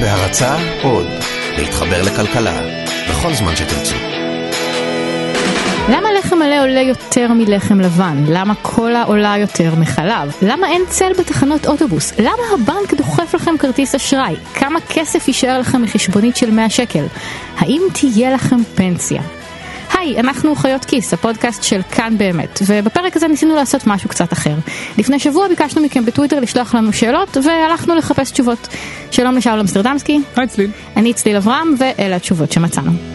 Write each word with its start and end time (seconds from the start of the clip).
בהרצה 0.00 0.56
עוד, 0.82 1.06
להתחבר 1.58 2.02
לכלכלה, 2.02 2.60
בכל 3.10 3.34
זמן 3.34 3.56
שתרצו. 3.56 3.94
למה 5.88 6.08
לחם 6.18 6.38
מלא 6.38 6.62
עולה 6.62 6.80
יותר 6.80 7.32
מלחם 7.32 7.80
לבן? 7.80 8.24
למה 8.28 8.54
קולה 8.62 9.02
עולה 9.02 9.34
יותר 9.38 9.74
מחלב? 9.74 10.32
למה 10.42 10.68
אין 10.68 10.82
צל 10.88 11.12
בתחנות 11.18 11.66
אוטובוס? 11.66 12.12
למה 12.18 12.42
הבנק 12.54 12.94
דוחף 12.94 13.34
לכם 13.34 13.58
כרטיס 13.58 13.94
אשראי? 13.94 14.36
כמה 14.54 14.78
כסף 14.88 15.28
יישאר 15.28 15.58
לכם 15.58 15.82
מחשבונית 15.82 16.36
של 16.36 16.50
100 16.50 16.70
שקל? 16.70 17.04
האם 17.58 17.82
תהיה 17.92 18.30
לכם 18.30 18.56
פנסיה? 18.74 19.22
היי, 20.04 20.20
אנחנו 20.20 20.54
חיות 20.54 20.84
כיס, 20.84 21.14
הפודקאסט 21.14 21.62
של 21.62 21.80
כאן 21.90 22.18
באמת, 22.18 22.58
ובפרק 22.66 23.16
הזה 23.16 23.28
ניסינו 23.28 23.54
לעשות 23.54 23.86
משהו 23.86 24.08
קצת 24.08 24.32
אחר. 24.32 24.54
לפני 24.98 25.18
שבוע 25.18 25.48
ביקשנו 25.48 25.82
מכם 25.82 26.04
בטוויטר 26.04 26.40
לשלוח 26.40 26.74
לנו 26.74 26.92
שאלות, 26.92 27.36
והלכנו 27.44 27.94
לחפש 27.94 28.30
תשובות. 28.30 28.68
שלום 29.10 29.36
לשאול 29.36 29.60
אמסטרדמסקי. 29.60 30.20
היי 30.36 30.46
צליל. 30.46 30.70
אני 30.96 31.14
צליל 31.14 31.36
אברהם, 31.36 31.74
ואלה 31.78 32.16
התשובות 32.16 32.52
שמצאנו. 32.52 33.13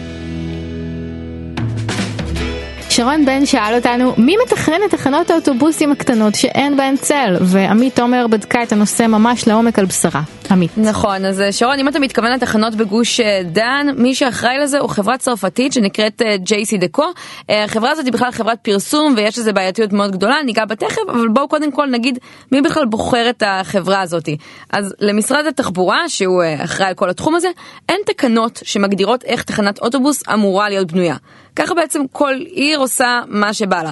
שרון 3.00 3.26
בן 3.26 3.46
שאל 3.46 3.76
אותנו 3.76 4.14
מי 4.18 4.36
מתכנן 4.44 4.80
את 4.86 4.92
תחנות 4.92 5.30
האוטובוסים 5.30 5.92
הקטנות 5.92 6.36
שאין 6.36 6.78
בהן 6.78 6.98
צל 6.98 7.36
ועמית 7.42 7.96
תומר 7.96 8.28
בדקה 8.28 8.64
את 8.64 8.72
הנושא 8.72 9.08
ממש 9.08 9.48
לעומק 9.48 9.80
על 9.80 9.86
בשרה. 9.86 10.22
עמית. 10.52 10.72
נכון 10.78 11.26
אז 11.26 11.42
אה, 11.42 11.52
שרון 11.52 11.80
אם 11.80 11.88
אתה 11.88 12.00
מתכוון 12.00 12.32
לתחנות 12.32 12.76
בגוש 12.76 13.20
אה, 13.20 13.42
דן 13.46 13.88
מי 13.98 14.16
שאחראי 14.16 14.58
לזה 14.58 14.80
הוא 14.80 14.90
חברה 14.90 15.18
צרפתית 15.18 15.74
שנקראת 15.74 16.22
אה, 16.22 16.36
JC 16.36 16.78
דקו. 16.78 17.04
החברה 17.50 17.92
הזאת 17.92 18.06
היא 18.06 18.14
בכלל 18.14 18.32
חברת 18.32 18.60
פרסום 18.62 19.14
ויש 19.18 19.40
לזה 19.40 19.54
בעייתיות 19.54 19.94
מאוד 19.94 20.12
גדולה 20.12 20.36
ניגע 20.46 20.66
בתכף 20.66 21.02
אבל 21.12 21.28
בואו 21.28 21.48
קודם 21.48 21.72
כל 21.72 21.88
נגיד 21.88 22.20
מי 22.52 22.62
בכלל 22.62 22.86
בוחר 22.86 23.30
את 23.30 23.44
החברה 23.46 24.02
הזאת. 24.02 24.30
אז 24.70 24.96
למשרד 25.00 25.46
התחבורה 25.46 26.10
שהוא 26.10 26.44
אחראי 26.64 26.88
על 26.88 26.94
כל 26.94 27.10
התחום 27.10 27.36
הזה 27.36 27.50
אין 27.90 28.00
תקנות 28.06 28.60
שמגדירות 28.64 29.24
איך 29.24 29.44
תחנת 29.44 29.80
אוטובוס 29.80 30.24
אמורה 30.34 30.70
להיות 30.70 30.92
בנויה. 30.92 31.16
ככה 31.60 31.74
בעצם 31.74 32.02
כל 32.12 32.34
עיר 32.36 32.80
עושה 32.80 33.20
מה 33.28 33.54
שבא 33.54 33.84
לה. 33.84 33.92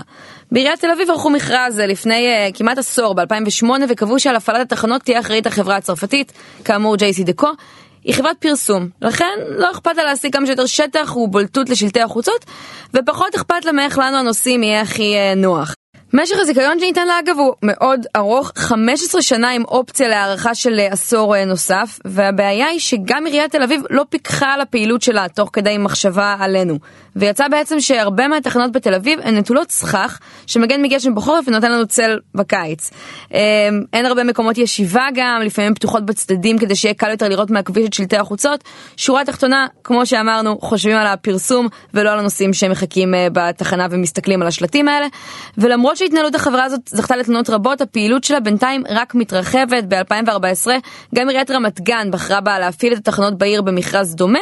בעיריית 0.52 0.80
תל 0.80 0.92
אביב 0.92 1.10
ערכו 1.10 1.30
מכרז 1.30 1.80
לפני 1.80 2.28
uh, 2.28 2.58
כמעט 2.58 2.78
עשור, 2.78 3.14
ב-2008, 3.14 3.66
וקבעו 3.90 4.20
שעל 4.20 4.36
הפעלת 4.36 4.62
התחנות 4.72 5.02
תהיה 5.02 5.20
אחראית 5.20 5.48
החברה 5.48 5.76
הצרפתית, 5.76 6.32
כאמור 6.66 6.96
JC 6.96 7.24
דקו. 7.24 7.50
היא 8.04 8.16
חברת 8.16 8.38
פרסום, 8.40 8.90
לכן 9.02 9.40
לא 9.50 9.72
אכפת 9.72 9.98
לה 9.98 10.04
להשיג 10.04 10.34
כמה 10.34 10.46
שיותר 10.46 10.66
שטח 10.66 11.16
ובולטות 11.16 11.70
לשלטי 11.70 12.02
החוצות, 12.02 12.46
ופחות 12.94 13.36
אכפת 13.36 13.66
לה 13.66 13.72
מאיך 13.72 13.98
לנו 13.98 14.18
הנוסעים 14.18 14.64
יהיה 14.64 14.82
הכי 14.82 15.16
uh, 15.16 15.38
נוח. 15.38 15.74
משך 16.14 16.36
הזיכיון 16.40 16.80
שניתן 16.80 17.08
לה 17.08 17.20
אגב 17.20 17.36
הוא 17.38 17.54
מאוד 17.64 18.06
ארוך, 18.16 18.52
15 18.56 19.22
שנה 19.22 19.50
עם 19.50 19.64
אופציה 19.66 20.08
להארכה 20.08 20.56
של 20.56 20.80
עשור 20.92 21.36
אה, 21.36 21.46
נוסף, 21.46 22.00
והבעיה 22.06 22.68
היא 22.68 22.80
שגם 22.80 23.26
עיריית 23.26 23.52
תל 23.52 23.64
אביב 23.64 23.82
לא 23.90 24.04
פיקחה 24.10 24.54
על 24.54 24.62
הפעילות 24.62 25.02
שלה 25.02 25.26
תוך 25.36 25.50
כדי 25.54 25.78
מחשבה 25.78 26.36
עלינו. 26.40 26.80
ויצא 27.16 27.48
בעצם 27.48 27.80
שהרבה 27.80 28.28
מהתחנות 28.28 28.72
בתל 28.72 28.94
אביב 28.94 29.20
הן 29.24 29.38
נטולות 29.38 29.72
סכך, 29.72 30.20
שמגן 30.48 30.82
מגשם 30.82 31.16
בחורף 31.16 31.48
ונותן 31.48 31.72
לנו 31.72 31.88
צל 31.88 32.20
בקיץ. 32.36 32.92
אמ, 33.32 33.38
אין 33.94 34.06
הרבה 34.06 34.24
מקומות 34.24 34.58
ישיבה 34.58 35.08
גם, 35.14 35.42
לפעמים 35.46 35.74
פתוחות 35.74 36.06
בצדדים 36.06 36.58
כדי 36.60 36.76
שיהיה 36.76 36.94
קל 36.94 37.10
יותר 37.10 37.30
לראות 37.30 37.50
מהכביש 37.50 37.86
את 37.86 37.94
שלטי 37.94 38.18
החוצות. 38.18 38.64
שורה 38.98 39.26
תחתונה, 39.26 39.68
כמו 39.84 40.06
שאמרנו, 40.06 40.58
חושבים 40.62 40.98
על 40.98 41.08
הפרסום 41.08 41.68
ולא 41.94 42.10
על 42.10 42.20
הנוסעים 42.20 42.54
שמחכים 42.54 43.14
אה, 43.14 43.28
בתחנה 43.34 43.88
ומסתכלים 43.90 44.42
על 44.42 44.48
השלטים 44.48 44.88
האלה. 44.88 45.08
ולמרות 45.58 45.97
למרות 45.98 46.12
שהתנהלות 46.12 46.36
החברה 46.36 46.64
הזאת 46.64 46.82
זכתה 46.88 47.16
לתלונות 47.16 47.50
רבות, 47.50 47.82
הפעילות 47.82 48.24
שלה 48.24 48.40
בינתיים 48.40 48.84
רק 48.90 49.16
מתרחבת. 49.16 49.84
ב-2014 49.88 50.68
גם 51.16 51.30
עיריית 51.30 51.52
רמת 51.52 51.82
גן 51.82 52.12
בחרה 52.12 52.42
בה 52.42 52.60
להפעיל 52.60 52.94
את 52.94 52.98
התחנות 52.98 53.38
בעיר 53.38 53.62
במכרז 53.62 54.16
דומה, 54.16 54.40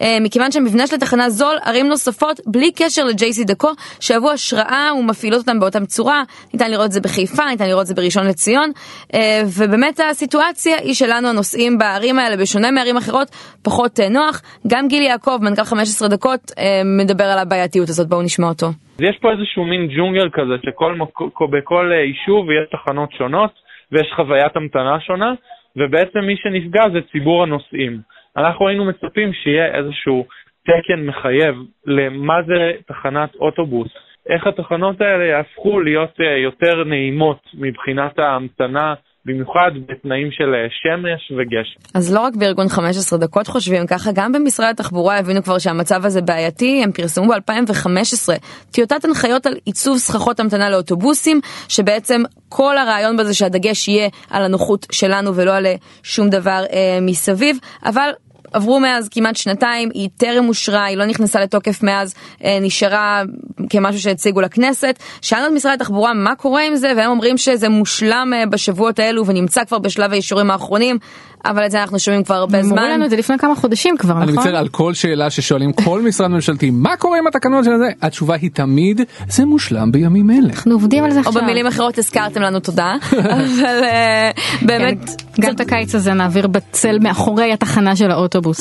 אה, 0.00 0.18
מכיוון 0.20 0.52
שהמבנה 0.52 0.86
של 0.86 0.94
התחנה 0.94 1.30
זול, 1.30 1.56
ערים 1.64 1.88
נוספות, 1.88 2.40
בלי 2.46 2.72
קשר 2.72 3.04
ל-JC 3.04 3.44
דקו, 3.44 3.70
שאהבו 4.00 4.30
השראה 4.30 4.90
ומפעילות 4.98 5.40
אותם 5.40 5.60
באותם 5.60 5.86
צורה. 5.86 6.22
ניתן 6.52 6.70
לראות 6.70 6.86
את 6.86 6.92
זה 6.92 7.00
בחיפה, 7.00 7.44
ניתן 7.44 7.66
לראות 7.66 7.82
את 7.82 7.86
זה 7.86 7.94
בראשון 7.94 8.26
לציון, 8.26 8.70
אה, 9.14 9.42
ובאמת 9.46 10.00
הסיטואציה 10.10 10.76
היא 10.76 10.94
שלנו 10.94 11.28
הנוסעים 11.28 11.78
בערים 11.78 12.18
האלה, 12.18 12.36
בשונה 12.36 12.70
מערים 12.70 12.96
אחרות, 12.96 13.28
פחות 13.62 14.00
אה, 14.00 14.08
נוח. 14.08 14.42
גם 14.66 14.88
גיל 14.88 15.02
יעקב, 15.02 15.38
מנכ"ל 15.40 15.64
15 15.64 16.08
דקות, 16.08 16.52
מדבר 17.00 17.24
על 17.24 17.38
הבעייתיות 17.38 17.88
הזאת, 17.88 18.08
בואו 18.08 18.22
נשמע 18.22 18.48
אותו. 18.48 18.70
אז 18.98 19.04
יש 19.04 19.18
פה 19.18 19.32
איזשהו 19.32 19.64
מין 19.64 19.88
ג'ונגל 19.96 20.30
כזה 20.30 20.54
שבכל 20.64 21.92
אה, 21.92 21.96
יישוב 21.96 22.50
יש 22.50 22.68
תחנות 22.70 23.12
שונות 23.12 23.50
ויש 23.92 24.12
חוויית 24.16 24.56
המתנה 24.56 25.00
שונה, 25.00 25.34
ובעצם 25.76 26.18
מי 26.18 26.36
שנפגע 26.36 26.88
זה 26.92 27.00
ציבור 27.12 27.42
הנוסעים. 27.42 28.00
אנחנו 28.36 28.68
היינו 28.68 28.84
מצפים 28.84 29.32
שיהיה 29.32 29.74
איזשהו 29.74 30.26
תקן 30.62 31.06
מחייב 31.06 31.54
למה 31.86 32.42
זה 32.46 32.72
תחנת 32.86 33.34
אוטובוס, 33.34 33.88
איך 34.28 34.46
התחנות 34.46 35.00
האלה 35.00 35.24
יהפכו 35.24 35.80
להיות 35.80 36.20
אה, 36.20 36.36
יותר 36.36 36.84
נעימות 36.84 37.40
מבחינת 37.54 38.18
ההמתנה 38.18 38.94
במיוחד 39.24 39.70
בתנאים 39.88 40.28
של 40.30 40.54
אה, 40.54 40.66
שמש 40.70 41.32
וגשם. 41.38 41.98
אז 41.98 42.14
לא 42.14 42.20
רק 42.20 42.36
בארגון 42.36 42.68
15 42.68 43.18
דקות 43.18 43.46
חושבים 43.46 43.86
ככה, 43.86 44.10
גם 44.14 44.32
במשרד 44.32 44.70
התחבורה 44.70 45.18
הבינו 45.18 45.42
כבר 45.42 45.58
שהמצב 45.58 46.04
הזה 46.04 46.22
בעייתי, 46.22 46.80
הם 46.84 46.92
פרסמו 46.92 47.28
ב-2015 47.28 48.28
טיוטת 48.70 49.04
הנחיות 49.04 49.46
על 49.46 49.54
עיצוב 49.64 49.98
סככות 49.98 50.40
המתנה 50.40 50.70
לאוטובוסים, 50.70 51.40
שבעצם 51.68 52.22
כל 52.48 52.78
הרעיון 52.78 53.16
בזה 53.16 53.34
שהדגש 53.34 53.88
יהיה 53.88 54.08
על 54.30 54.42
הנוחות 54.42 54.86
שלנו 54.92 55.34
ולא 55.34 55.54
על 55.54 55.66
אה, 55.66 55.74
שום 56.02 56.30
דבר 56.30 56.62
אה, 56.72 56.98
מסביב, 57.02 57.58
אבל 57.84 58.10
עברו 58.52 58.80
מאז 58.80 59.08
כמעט 59.08 59.36
שנתיים, 59.36 59.88
היא 59.94 60.08
טרם 60.16 60.48
אושרה, 60.48 60.84
היא 60.84 60.96
לא 60.96 61.04
נכנסה 61.04 61.40
לתוקף 61.40 61.82
מאז, 61.82 62.14
אה, 62.44 62.58
נשארה 62.60 63.22
כמשהו 63.70 64.00
שהציגו 64.00 64.40
לכנסת. 64.40 64.98
שאלנו 65.22 65.46
את 65.46 65.52
משרד 65.52 65.72
התחבורה 65.72 66.14
מה 66.14 66.34
קורה 66.34 66.62
עם 66.62 66.76
זה, 66.76 66.92
והם 66.96 67.10
אומרים 67.10 67.38
שזה 67.38 67.68
מושלם 67.68 68.32
אה, 68.36 68.46
בשבועות 68.46 68.98
האלו 68.98 69.26
ונמצא 69.26 69.64
כבר 69.64 69.78
בשלב 69.78 70.12
האישורים 70.12 70.50
האחרונים. 70.50 70.98
אבל 71.44 71.66
את 71.66 71.70
זה 71.70 71.80
אנחנו 71.80 71.98
שומעים 71.98 72.24
כבר 72.24 72.34
הרבה 72.34 72.62
זמן. 72.62 72.78
אמרו 72.78 72.90
לנו 72.90 73.04
את 73.04 73.10
זה 73.10 73.16
לפני 73.16 73.38
כמה 73.38 73.54
חודשים 73.54 73.96
כבר, 73.98 74.14
נכון? 74.14 74.22
אני 74.22 74.32
מצטער 74.32 74.56
על 74.56 74.68
כל 74.68 74.94
שאלה 74.94 75.30
ששואלים 75.30 75.72
כל 75.72 76.02
משרד 76.02 76.30
ממשלתי, 76.30 76.70
מה 76.70 76.96
קורה 76.96 77.18
עם 77.18 77.26
התקנות 77.26 77.64
של 77.64 77.78
זה? 77.78 77.88
התשובה 78.02 78.34
היא 78.34 78.50
תמיד, 78.50 79.00
זה 79.28 79.44
מושלם 79.44 79.92
בימים 79.92 80.30
אלה. 80.30 80.48
אנחנו 80.48 80.72
עובדים 80.72 81.04
על 81.04 81.10
זה 81.10 81.20
עכשיו. 81.20 81.36
או 81.36 81.40
במילים 81.40 81.66
אחרות 81.66 81.98
הזכרתם 81.98 82.42
לנו 82.42 82.60
תודה, 82.60 82.94
אבל 83.12 83.84
אה, 83.84 84.30
באמת... 84.62 85.22
גם 85.40 85.54
את 85.54 85.60
הקיץ 85.60 85.94
הזה 85.94 86.12
נעביר 86.12 86.46
בצל 86.46 86.98
מאחורי 86.98 87.52
התחנה 87.52 87.96
של 87.96 88.10
האוטובוס. 88.10 88.60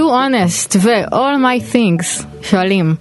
Too 0.00 0.10
honest 0.10 0.76
ו-all 0.80 1.36
my 1.44 1.74
things 1.74 2.24
שואלים 2.42 2.94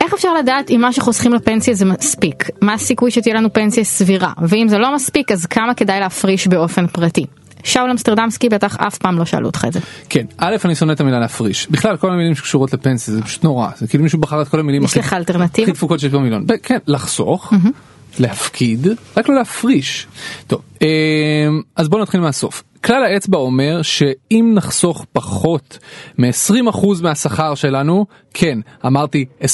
איך 0.00 0.14
אפשר 0.14 0.34
לדעת 0.34 0.70
אם 0.70 0.80
מה 0.80 0.92
שחוסכים 0.92 1.32
לפנסיה 1.34 1.74
זה 1.74 1.84
מספיק? 1.84 2.50
מה 2.62 2.74
הסיכוי 2.74 3.10
שתהיה 3.10 3.34
לנו 3.34 3.52
פנסיה 3.52 3.84
סבירה? 3.84 4.32
ואם 4.42 4.68
זה 4.68 4.78
לא 4.78 4.94
מספיק 4.94 5.32
אז 5.32 5.46
כמה 5.46 5.74
כדאי 5.74 6.00
להפריש 6.00 6.46
באופן 6.46 6.86
פרטי? 6.86 7.26
שאול 7.64 7.90
אמסטרדמסקי 7.90 8.48
בטח 8.48 8.76
אף 8.76 8.98
פעם 8.98 9.18
לא 9.18 9.24
שאלו 9.24 9.46
אותך 9.46 9.64
את 9.68 9.72
זה. 9.72 9.80
כן, 10.08 10.24
א' 10.38 10.56
אני 10.64 10.74
שונא 10.74 10.92
את 10.92 11.00
המילה 11.00 11.18
להפריש. 11.18 11.66
בכלל 11.70 11.96
כל 11.96 12.10
המילים 12.10 12.34
שקשורות 12.34 12.72
לפנסיה 12.72 13.14
זה 13.14 13.22
פשוט 13.22 13.44
נורא. 13.44 13.68
זה 13.78 13.86
כאילו 13.86 14.04
מישהו 14.04 14.18
בחר 14.18 14.42
את 14.42 14.48
כל 14.48 14.60
המילים 14.60 14.84
יש 14.84 14.96
לך 14.96 15.12
אלטרנטיבה? 15.12 15.62
הכי 15.62 15.72
דפוקות 15.72 16.00
שיש 16.00 16.12
במיליון. 16.12 16.46
כן, 16.62 16.78
לחסוך, 16.86 17.52
להפקיד, 18.18 18.86
רק 19.16 19.28
לא 19.28 19.34
להפריש. 19.34 20.06
טוב, 20.46 20.60
אה, 20.82 20.88
אז 21.76 21.88
בואו 21.88 22.02
נתחיל 22.02 22.20
מהסוף. 22.20 22.62
כלל 22.86 23.04
האצבע 23.04 23.38
אומר 23.38 23.82
שאם 23.82 24.52
נחסוך 24.54 25.06
פחות 25.12 25.78
מ-20% 26.18 26.86
מהשכר 27.02 27.54
שלנו, 27.54 28.06
כן, 28.34 28.58
אמרתי 28.86 29.24
20% 29.42 29.44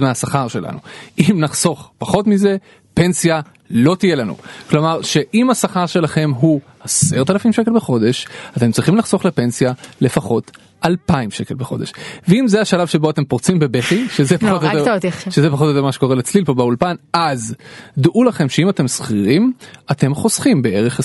מהשכר 0.00 0.48
שלנו. 0.48 0.78
אם 1.18 1.36
נחסוך 1.40 1.90
פחות 1.98 2.26
מזה, 2.26 2.56
פנסיה 2.94 3.40
לא 3.70 3.94
תהיה 3.94 4.16
לנו. 4.16 4.36
כלומר 4.70 5.02
שאם 5.02 5.50
השכר 5.50 5.86
שלכם 5.86 6.30
הוא 6.36 6.60
10,000 6.84 7.52
שקל 7.52 7.72
בחודש, 7.74 8.26
אתם 8.56 8.72
צריכים 8.72 8.96
לחסוך 8.96 9.24
לפנסיה 9.24 9.72
לפחות 10.00 10.50
2,000 10.84 11.30
שקל 11.30 11.54
בחודש. 11.54 11.92
ואם 12.28 12.48
זה 12.48 12.60
השלב 12.60 12.86
שבו 12.86 13.10
אתם 13.10 13.24
פורצים 13.24 13.58
בבכי, 13.58 14.08
שזה 14.08 14.36
לא, 14.42 14.58
פחות 14.58 14.74
או 14.74 14.78
יותר, 14.78 15.10
שזה 15.30 15.50
פחות 15.50 15.64
או 15.64 15.68
יותר 15.68 15.82
מה 15.82 15.92
שקורה 15.92 16.14
לצליל 16.14 16.44
פה 16.44 16.54
באולפן, 16.54 16.94
אז 17.12 17.54
דעו 17.98 18.24
לכם 18.24 18.48
שאם 18.48 18.68
אתם 18.68 18.88
שכירים, 18.88 19.52
אתם 19.90 20.14
חוסכים 20.14 20.62
בערך 20.62 21.00
20% 21.00 21.02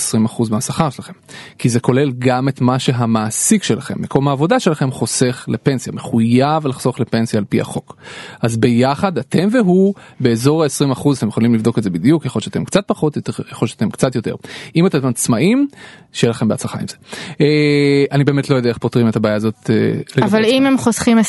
מהשכר 0.50 0.90
שלכם. 0.90 1.12
כי 1.58 1.68
זה 1.68 1.80
כולל 1.80 2.10
גם 2.18 2.48
את 2.48 2.60
מה 2.60 2.78
שהמעסיק 2.78 3.62
שלכם, 3.62 3.94
מקום 3.98 4.28
העבודה 4.28 4.60
שלכם 4.60 4.90
חוסך 4.90 5.44
לפנסיה, 5.48 5.92
מחויב 5.92 6.66
לחסוך 6.66 7.00
לפנסיה 7.00 7.38
על 7.38 7.44
פי 7.44 7.60
החוק. 7.60 7.96
אז 8.40 8.56
ביחד 8.56 9.18
אתם 9.18 9.48
והוא 9.52 9.94
באזור 10.20 10.64
ה-20% 10.64 11.08
אתם 11.18 11.28
יכולים 11.28 11.54
לבדוק 11.54 11.78
את 11.78 11.82
זה 11.82 11.90
בדיוק, 11.90 12.26
יכול 12.26 12.42
שאתם 12.42 12.64
קצת 12.64 12.84
פחות, 12.86 13.16
יכול 13.50 13.68
שאתם 13.68 13.90
קצת 13.90 14.14
יותר. 14.14 14.34
אם 14.76 14.86
אתם 14.86 15.06
עצמאים, 15.06 15.68
שיהיה 16.12 16.30
לכם 16.30 16.48
בהצלחה 16.48 16.78
עם 16.80 16.88
זה. 16.88 16.96
אה, 17.40 18.04
אני 18.12 18.24
באמת 18.24 18.50
לא 18.50 18.56
יודע 18.56 18.68
איך 18.68 18.78
פותרים 18.78 19.08
את 19.08 19.16
הבעיה 19.16 19.34
הזאת 19.34 19.70
אה, 19.70 20.24
אבל. 20.24 20.44
אם 20.44 20.66
הם 20.66 20.78
חוסכים 20.78 21.18
20% 21.18 21.22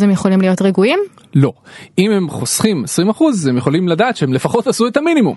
הם 0.00 0.10
יכולים 0.10 0.40
להיות 0.40 0.62
רגועים? 0.62 0.98
לא. 1.34 1.52
אם 1.98 2.10
הם 2.10 2.30
חוסכים 2.30 2.84
20% 3.10 3.22
הם 3.48 3.56
יכולים 3.56 3.88
לדעת 3.88 4.16
שהם 4.16 4.32
לפחות 4.32 4.66
עשו 4.66 4.86
את 4.86 4.96
המינימום. 4.96 5.36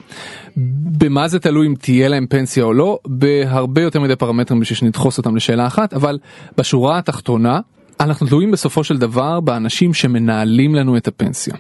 במה 0.98 1.28
זה 1.28 1.40
תלוי 1.40 1.68
אם 1.68 1.74
תהיה 1.82 2.08
להם 2.08 2.26
פנסיה 2.30 2.64
או 2.64 2.74
לא? 2.74 3.00
בהרבה 3.08 3.82
יותר 3.82 4.00
מדי 4.00 4.16
פרמטרים 4.16 4.60
בשביל 4.60 4.78
שנדחוס 4.78 5.18
אותם 5.18 5.36
לשאלה 5.36 5.68
אחת, 5.68 5.94
אבל 5.94 6.18
בשורה 6.58 6.98
התחתונה, 6.98 7.60
אנחנו 8.00 8.28
תלויים 8.28 8.52
בסופו 8.52 8.84
של 8.84 8.98
דבר 8.98 9.40
באנשים 9.40 9.94
שמנהלים 9.94 10.76
לנו 10.76 10.98
את 10.98 11.08
הפנסיה. 11.08 11.54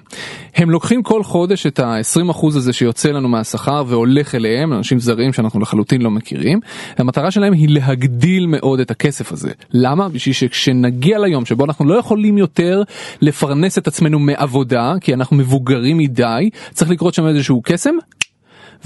הם 0.55 0.69
לוקחים 0.69 1.03
כל 1.03 1.23
חודש 1.23 1.65
את 1.67 1.79
ה-20% 1.79 2.47
הזה 2.47 2.73
שיוצא 2.73 3.09
לנו 3.09 3.29
מהשכר 3.29 3.83
והולך 3.87 4.35
אליהם, 4.35 4.73
אנשים 4.73 4.99
זרים 4.99 5.33
שאנחנו 5.33 5.59
לחלוטין 5.59 6.01
לא 6.01 6.11
מכירים. 6.11 6.59
המטרה 6.97 7.31
שלהם 7.31 7.53
היא 7.53 7.69
להגדיל 7.69 8.45
מאוד 8.47 8.79
את 8.79 8.91
הכסף 8.91 9.31
הזה. 9.31 9.51
למה? 9.73 10.09
בשביל 10.09 10.33
שכשנגיע 10.33 11.19
ליום 11.19 11.45
שבו 11.45 11.65
אנחנו 11.65 11.85
לא 11.85 11.95
יכולים 11.95 12.37
יותר 12.37 12.83
לפרנס 13.21 13.77
את 13.77 13.87
עצמנו 13.87 14.19
מעבודה, 14.19 14.93
כי 15.01 15.13
אנחנו 15.13 15.37
מבוגרים 15.37 15.97
מדי, 15.97 16.49
צריך 16.73 16.91
לקרות 16.91 17.13
שם 17.13 17.27
איזשהו 17.27 17.61
קסם, 17.63 17.95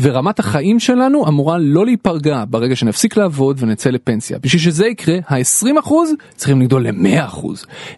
ורמת 0.01 0.39
החיים 0.39 0.79
שלנו 0.79 1.27
אמורה 1.27 1.57
לא 1.57 1.85
להיפגע 1.85 2.43
ברגע 2.49 2.75
שנפסיק 2.75 3.17
לעבוד 3.17 3.57
ונצא 3.59 3.89
לפנסיה. 3.89 4.37
בשביל 4.41 4.61
שזה 4.61 4.87
יקרה, 4.87 5.17
ה-20% 5.27 5.91
צריכים 6.35 6.61
לגדול 6.61 6.87
ל-100%. 6.87 7.47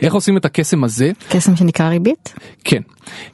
איך 0.02 0.14
עושים 0.14 0.38
את 0.38 0.46
הקסם 0.46 0.84
הזה? 0.84 1.12
קסם 1.30 1.56
שנקרא 1.56 1.90
ריבית? 1.90 2.34
כן. 2.64 2.82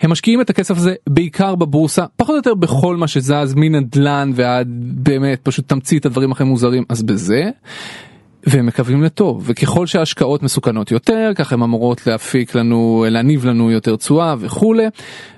הם 0.02 0.12
משקיעים 0.12 0.42
את 0.42 0.50
הכסף 0.50 0.78
הזה 0.78 0.94
בעיקר 1.10 1.56
בבורסה, 1.56 2.06
פחות 2.16 2.31
או 2.31 2.36
יותר 2.36 2.54
בכל 2.54 2.98
מה 2.98 3.08
שזז, 3.08 3.54
מנדל"ן 3.56 4.31
ועד 4.36 4.68
באמת 4.94 5.40
פשוט 5.44 5.69
תמצית 5.69 6.06
הדברים 6.06 6.31
הכי 6.31 6.44
מוזרים, 6.44 6.84
אז 6.90 7.04
בזה. 7.04 7.50
והם 8.44 8.66
מקווים 8.66 9.04
לטוב 9.04 9.44
וככל 9.46 9.88
שההשקעות 9.88 10.44
מסוכנות 10.44 10.92
יותר 10.92 11.32
כך 11.36 11.54
הן 11.54 11.62
אמורות 11.62 12.08
להפיק 12.08 12.56
לנו 12.56 13.06
להניב 13.10 13.46
לנו 13.46 13.72
יותר 13.72 13.96
תשואה 13.96 14.36
וכולי. 14.40 14.86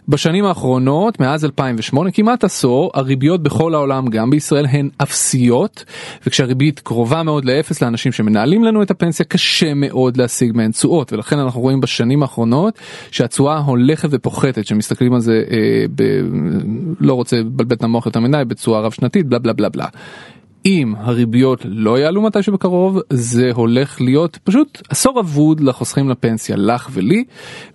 בשנים 0.08 0.46
האחרונות 0.46 1.20
מאז 1.20 1.46
2008 1.46 2.12
כמעט 2.12 2.44
עשור 2.44 2.92
הריביות 2.94 3.44
בכל 3.44 3.76
העולם 3.76 4.08
גם 4.08 4.30
בישראל 4.30 4.66
הן 4.66 4.90
אפסיות 4.98 5.86
וכשהריבית 6.28 6.80
קרובה 6.80 7.24
מאוד 7.24 7.46
לאפס 7.46 7.82
לאנשים 7.82 8.12
שמנהלים 8.12 8.64
לנו 8.64 8.84
את 8.84 8.92
הפנסיה 8.92 9.26
קשה 9.26 9.74
מאוד 9.74 10.18
להשיג 10.18 10.52
מהן 10.56 10.72
תשואות 10.72 11.14
ולכן 11.14 11.40
אנחנו 11.40 11.62
רואים 11.62 11.82
בשנים 11.82 12.22
האחרונות 12.22 12.80
שהתשואה 13.12 13.58
הולכת 13.58 14.10
ופוחתת 14.12 14.66
שמסתכלים 14.66 15.14
על 15.14 15.20
זה 15.20 15.44
אה, 15.52 15.86
ב... 15.96 16.04
לא 17.00 17.14
רוצה 17.14 17.38
לבלבל 17.38 17.76
את 17.76 17.84
המוח 17.84 18.06
יותר 18.06 18.20
מדי 18.20 18.44
בצורה 18.48 18.80
רב 18.82 18.92
שנתית 18.92 19.26
בלה 19.26 19.40
בלה 19.40 19.54
בלה 19.54 19.70
בלה. 19.70 19.88
אם 20.66 20.94
הריביות 20.98 21.62
לא 21.66 22.00
יעלו 22.00 22.22
מתישהו 22.22 22.54
בקרוב 22.54 23.00
זה 23.10 23.50
הולך 23.54 24.02
להיות 24.02 24.38
פשוט 24.44 24.82
עשור 24.90 25.20
אבוד 25.20 25.60
לחוסכים 25.60 26.10
לפנסיה 26.10 26.56
לך 26.56 26.90
ולי 26.92 27.24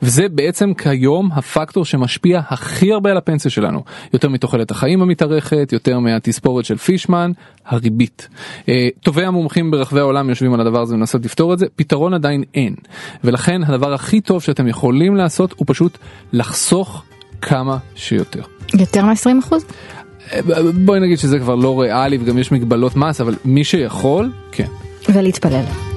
וזה 0.03 0.29
בעצם 0.29 0.75
כיום 0.75 1.31
הפקטור 1.33 1.85
שמשפיע 1.85 2.41
הכי 2.49 2.93
הרבה 2.93 3.11
על 3.11 3.17
הפנסיה 3.17 3.51
שלנו 3.51 3.83
יותר 4.13 4.29
מתוחלת 4.29 4.71
החיים 4.71 5.03
המתארכת 5.03 5.69
יותר 5.73 5.99
מהתספורת 5.99 6.65
של 6.65 6.77
פישמן 6.77 7.33
הריבית. 7.67 8.29
אה, 8.69 8.89
טובי 9.01 9.25
המומחים 9.25 9.71
ברחבי 9.71 10.01
העולם 10.01 10.29
יושבים 10.29 10.55
על 10.55 10.61
הדבר 10.61 10.81
הזה 10.81 10.95
ומנסות 10.95 11.25
לפתור 11.25 11.55
את 11.55 11.59
זה 11.59 11.67
פתרון 11.77 12.15
עדיין 12.15 12.45
אין 12.55 12.75
ולכן 13.25 13.65
הדבר 13.65 13.95
הכי 13.95 14.21
טוב 14.21 14.43
שאתם 14.43 14.69
יכולים 14.69 15.17
לעשות 15.17 15.55
הוא 15.57 15.65
פשוט 15.69 15.99
לחסוך 16.33 17.05
כמה 17.41 17.79
שיותר. 17.95 18.43
יותר 18.75 19.05
מ-20%? 19.05 19.55
בואי 20.75 21.01
נגיד 21.01 21.19
שזה 21.19 21.39
כבר 21.39 21.55
לא 21.55 21.81
ריאלי 21.81 22.19
וגם 22.21 22.39
יש 22.39 22.53
מגבלות 22.53 22.97
מס 22.97 23.21
אבל 23.21 23.35
מי 23.45 23.65
שיכול 23.65 24.33
כן. 24.53 24.67
ולהתפלל. 25.09 25.88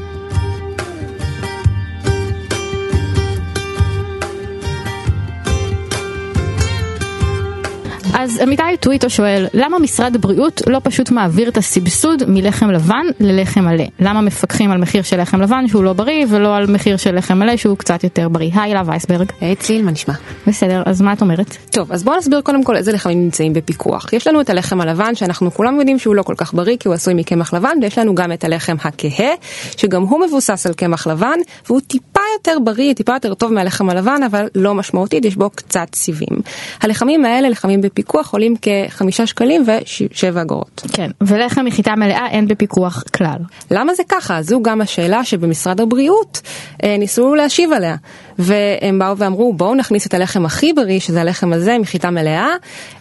אז 8.21 8.39
עמיתי 8.39 8.63
טוויטו 8.79 9.09
שואל, 9.09 9.47
למה 9.53 9.79
משרד 9.79 10.15
הבריאות 10.15 10.61
לא 10.67 10.79
פשוט 10.83 11.11
מעביר 11.11 11.49
את 11.49 11.57
הסבסוד 11.57 12.23
מלחם 12.27 12.71
לבן 12.71 13.05
ללחם 13.19 13.61
מלא? 13.61 13.83
למה 13.99 14.21
מפקחים 14.21 14.71
על 14.71 14.77
מחיר 14.77 15.03
של 15.03 15.21
לחם 15.21 15.41
לבן 15.41 15.67
שהוא 15.67 15.83
לא 15.83 15.93
בריא 15.93 16.25
ולא 16.29 16.55
על 16.55 16.71
מחיר 16.71 16.97
של 16.97 17.15
לחם 17.15 17.39
מלא 17.39 17.57
שהוא 17.57 17.77
קצת 17.77 18.03
יותר 18.03 18.29
בריא? 18.29 18.51
היי 18.53 18.73
לה 18.73 18.83
וייסברג. 18.85 19.31
היי 19.41 19.55
ציל, 19.55 19.85
מה 19.85 19.91
נשמע? 19.91 20.13
בסדר, 20.47 20.83
אז 20.85 21.01
מה 21.01 21.13
את 21.13 21.21
אומרת? 21.21 21.57
טוב, 21.71 21.91
אז 21.91 22.03
בואו 22.03 22.17
נסביר 22.17 22.41
קודם 22.41 22.63
כל 22.63 22.75
איזה 22.75 22.91
לחמים 22.91 23.23
נמצאים 23.23 23.53
בפיקוח. 23.53 24.13
יש 24.13 24.27
לנו 24.27 24.41
את 24.41 24.49
הלחם 24.49 24.81
הלבן 24.81 25.15
שאנחנו 25.15 25.51
כולם 25.51 25.79
יודעים 25.79 25.99
שהוא 25.99 26.15
לא 26.15 26.23
כל 26.23 26.35
כך 26.37 26.53
בריא 26.53 26.77
כי 26.77 26.87
הוא 26.87 26.95
עשוי 26.95 27.13
מקמח 27.13 27.53
לבן, 27.53 27.77
ויש 27.81 27.97
לנו 27.97 28.15
גם 28.15 28.31
את 28.31 28.43
הלחם 28.43 28.75
הכהה, 28.83 29.31
שגם 29.77 30.01
הוא 30.01 30.25
מבוסס 30.25 30.65
על 30.65 30.73
קמח 30.73 31.07
לבן, 31.07 31.39
והוא 31.67 31.81
טיפה 31.87 32.21
יותר 32.37 32.59
בריא, 32.63 32.93
טיפה 32.93 33.13
יותר 33.13 33.33
טוב 33.33 33.53
מהלחם 33.53 33.89
הלבן, 33.89 34.23
אבל 34.25 34.47
לא 34.55 34.73
משמעותית, 34.73 35.25
יש 35.25 35.35
בו 35.35 35.49
קצת 35.49 35.87
סיבים. 35.95 36.41
הלחמים 36.81 37.25
האלה, 37.25 37.49
לחמים 37.49 37.81
בפיקוח, 37.81 38.10
עולים 38.31 38.55
כחמישה 38.61 39.27
שקלים 39.27 39.63
ושבע 39.67 40.41
אגורות. 40.41 40.81
כן, 40.93 41.11
ולחם 41.21 41.65
מחיטה 41.65 41.95
מלאה 41.95 42.27
אין 42.31 42.47
בפיקוח 42.47 43.03
כלל. 43.15 43.37
למה 43.71 43.93
זה 43.93 44.03
ככה? 44.09 44.41
זו 44.41 44.61
גם 44.61 44.81
השאלה 44.81 45.23
שבמשרד 45.23 45.81
הבריאות 45.81 46.41
אה, 46.83 46.95
ניסו 46.97 47.35
להשיב 47.35 47.71
עליה. 47.71 47.95
והם 48.41 48.99
באו 48.99 49.17
ואמרו 49.17 49.53
בואו 49.53 49.75
נכניס 49.75 50.07
את 50.07 50.13
הלחם 50.13 50.45
הכי 50.45 50.73
בריא, 50.73 50.99
שזה 50.99 51.21
הלחם 51.21 51.53
הזה 51.53 51.77
מחיטה 51.77 52.09
מלאה, 52.09 52.49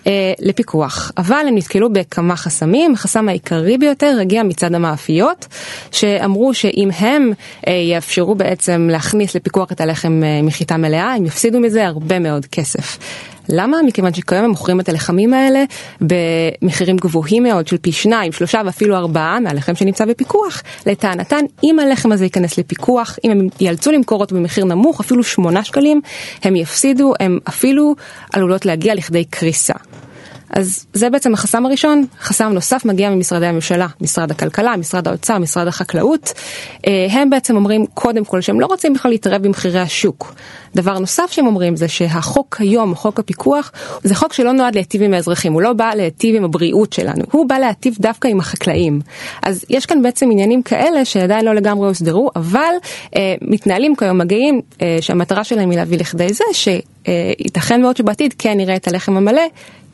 אה, 0.06 0.32
לפיקוח. 0.38 1.12
אבל 1.16 1.44
הם 1.48 1.54
נתקלו 1.54 1.92
בכמה 1.92 2.36
חסמים, 2.36 2.92
החסם 2.94 3.28
העיקרי 3.28 3.78
ביותר 3.78 4.18
הגיע 4.20 4.42
מצד 4.42 4.74
המאפיות, 4.74 5.46
שאמרו 5.92 6.54
שאם 6.54 6.88
הם 6.98 7.32
אה, 7.68 7.72
יאפשרו 7.72 8.34
בעצם 8.34 8.88
להכניס 8.90 9.34
לפיקוח 9.34 9.72
את 9.72 9.80
הלחם 9.80 10.20
אה, 10.24 10.42
מחיטה 10.42 10.76
מלאה, 10.76 11.14
הם 11.14 11.26
יפסידו 11.26 11.60
מזה 11.60 11.86
הרבה 11.86 12.18
מאוד 12.18 12.46
כסף. 12.46 12.98
למה? 13.52 13.76
מכיוון 13.86 14.14
שכיום 14.14 14.44
הם 14.44 14.50
מוכרים 14.50 14.80
את 14.80 14.88
הלחמים 14.88 15.34
האלה 15.34 15.64
במחירים 16.00 16.96
גבוהים 16.96 17.42
מאוד 17.42 17.68
של 17.68 17.78
פי 17.78 17.92
שניים, 17.92 18.32
שלושה 18.32 18.60
ואפילו 18.66 18.96
ארבעה 18.96 19.40
מהלחם 19.40 19.74
שנמצא 19.74 20.04
בפיקוח. 20.04 20.62
לטענתן, 20.86 21.44
אם 21.64 21.78
הלחם 21.78 22.12
הזה 22.12 22.24
ייכנס 22.24 22.58
לפיקוח, 22.58 23.18
אם 23.24 23.30
הם 23.30 23.48
ייאלצו 23.60 23.92
למכור 23.92 24.20
אותו 24.20 24.34
במחיר 24.34 24.64
נמוך, 24.64 25.00
אפילו 25.00 25.24
שמונה 25.24 25.64
שקלים, 25.64 26.00
הם 26.42 26.56
יפסידו, 26.56 27.12
הם 27.20 27.38
אפילו 27.48 27.94
עלולות 28.32 28.66
להגיע 28.66 28.94
לכדי 28.94 29.24
קריסה. 29.24 29.74
אז 30.50 30.86
זה 30.92 31.10
בעצם 31.10 31.34
החסם 31.34 31.66
הראשון, 31.66 32.04
חסם 32.20 32.52
נוסף 32.52 32.84
מגיע 32.84 33.10
ממשרדי 33.10 33.46
הממשלה, 33.46 33.86
משרד 34.00 34.30
הכלכלה, 34.30 34.76
משרד 34.76 35.08
האוצר, 35.08 35.38
משרד 35.38 35.66
החקלאות. 35.66 36.32
הם 37.10 37.30
בעצם 37.30 37.56
אומרים 37.56 37.86
קודם 37.94 38.24
כל 38.24 38.40
שהם 38.40 38.60
לא 38.60 38.66
רוצים 38.66 38.94
בכלל 38.94 39.10
להתערב 39.10 39.42
במחירי 39.42 39.80
השוק. 39.80 40.34
דבר 40.74 40.98
נוסף 40.98 41.30
שהם 41.30 41.46
אומרים 41.46 41.76
זה 41.76 41.88
שהחוק 41.88 42.56
היום, 42.60 42.94
חוק 42.94 43.18
הפיקוח, 43.18 43.72
זה 44.02 44.14
חוק 44.14 44.32
שלא 44.32 44.52
נועד 44.52 44.74
להיטיב 44.74 45.02
עם 45.02 45.14
האזרחים, 45.14 45.52
הוא 45.52 45.62
לא 45.62 45.72
בא 45.72 45.94
להיטיב 45.94 46.36
עם 46.36 46.44
הבריאות 46.44 46.92
שלנו, 46.92 47.24
הוא 47.30 47.48
בא 47.48 47.58
להיטיב 47.58 47.96
דווקא 48.00 48.28
עם 48.28 48.40
החקלאים. 48.40 49.00
אז 49.42 49.64
יש 49.70 49.86
כאן 49.86 50.02
בעצם 50.02 50.30
עניינים 50.30 50.62
כאלה 50.62 51.04
שעדיין 51.04 51.44
לא 51.44 51.54
לגמרי 51.54 51.88
הוסדרו, 51.88 52.30
אבל 52.36 52.74
אה, 53.16 53.34
מתנהלים 53.42 53.96
כיום 53.96 54.18
מגעים 54.18 54.60
אה, 54.82 54.98
שהמטרה 55.00 55.44
שלהם 55.44 55.70
היא 55.70 55.78
להביא 55.78 55.98
לכדי 55.98 56.32
זה 56.32 56.44
שייתכן 57.06 57.82
מאוד 57.82 57.96
שבעתיד 57.96 58.34
כן 58.38 58.56
נראה 58.56 58.76
את 58.76 58.88
הלחם 58.88 59.16
המלא 59.16 59.42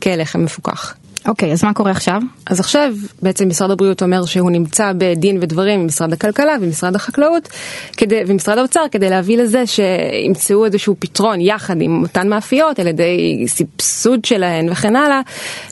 כלחם 0.03 0.45
מפוקח. 0.45 0.95
אוקיי, 1.29 1.53
אז 1.53 1.65
מה 1.65 1.75
קורה 1.75 1.91
עכשיו? 1.91 2.21
אז 2.47 2.61
עכשיו 2.61 2.95
בעצם 3.23 3.49
משרד 3.49 3.71
הבריאות 3.71 4.03
אומר 4.03 4.25
שהוא 4.25 4.51
נמצא 4.51 4.93
בדין 4.99 5.39
ודברים 5.41 5.81
עם 5.81 5.87
משרד 5.87 6.13
הכלכלה 6.13 6.53
ומשרד 6.61 6.95
החקלאות 6.95 7.49
כדי, 7.97 8.21
ומשרד 8.27 8.59
האוצר 8.59 8.81
כדי 8.91 9.11
להביא 9.11 9.39
לזה 9.39 9.65
שימצאו 9.67 10.65
איזשהו 10.65 10.97
פתרון 10.99 11.41
יחד 11.41 11.81
עם 11.81 12.03
אותן 12.03 12.29
מאפיות 12.29 12.79
על 12.79 12.87
ידי 12.87 13.45
סבסוד 13.49 14.25
שלהן 14.25 14.69
וכן 14.73 14.97
הלאה, 14.97 15.21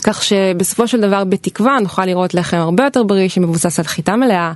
כך 0.05 0.25
שבסופו 0.25 0.88
של 0.88 1.00
דבר 1.00 1.25
בתקווה 1.25 1.79
נוכל 1.81 2.05
לראות 2.05 2.35
לחם 2.35 2.57
הרבה 2.57 2.85
יותר 2.85 3.03
בריא 3.03 3.29
שמבוסס 3.29 3.79
על 3.79 3.85
חיטה 3.85 4.17
מלאה. 4.17 4.53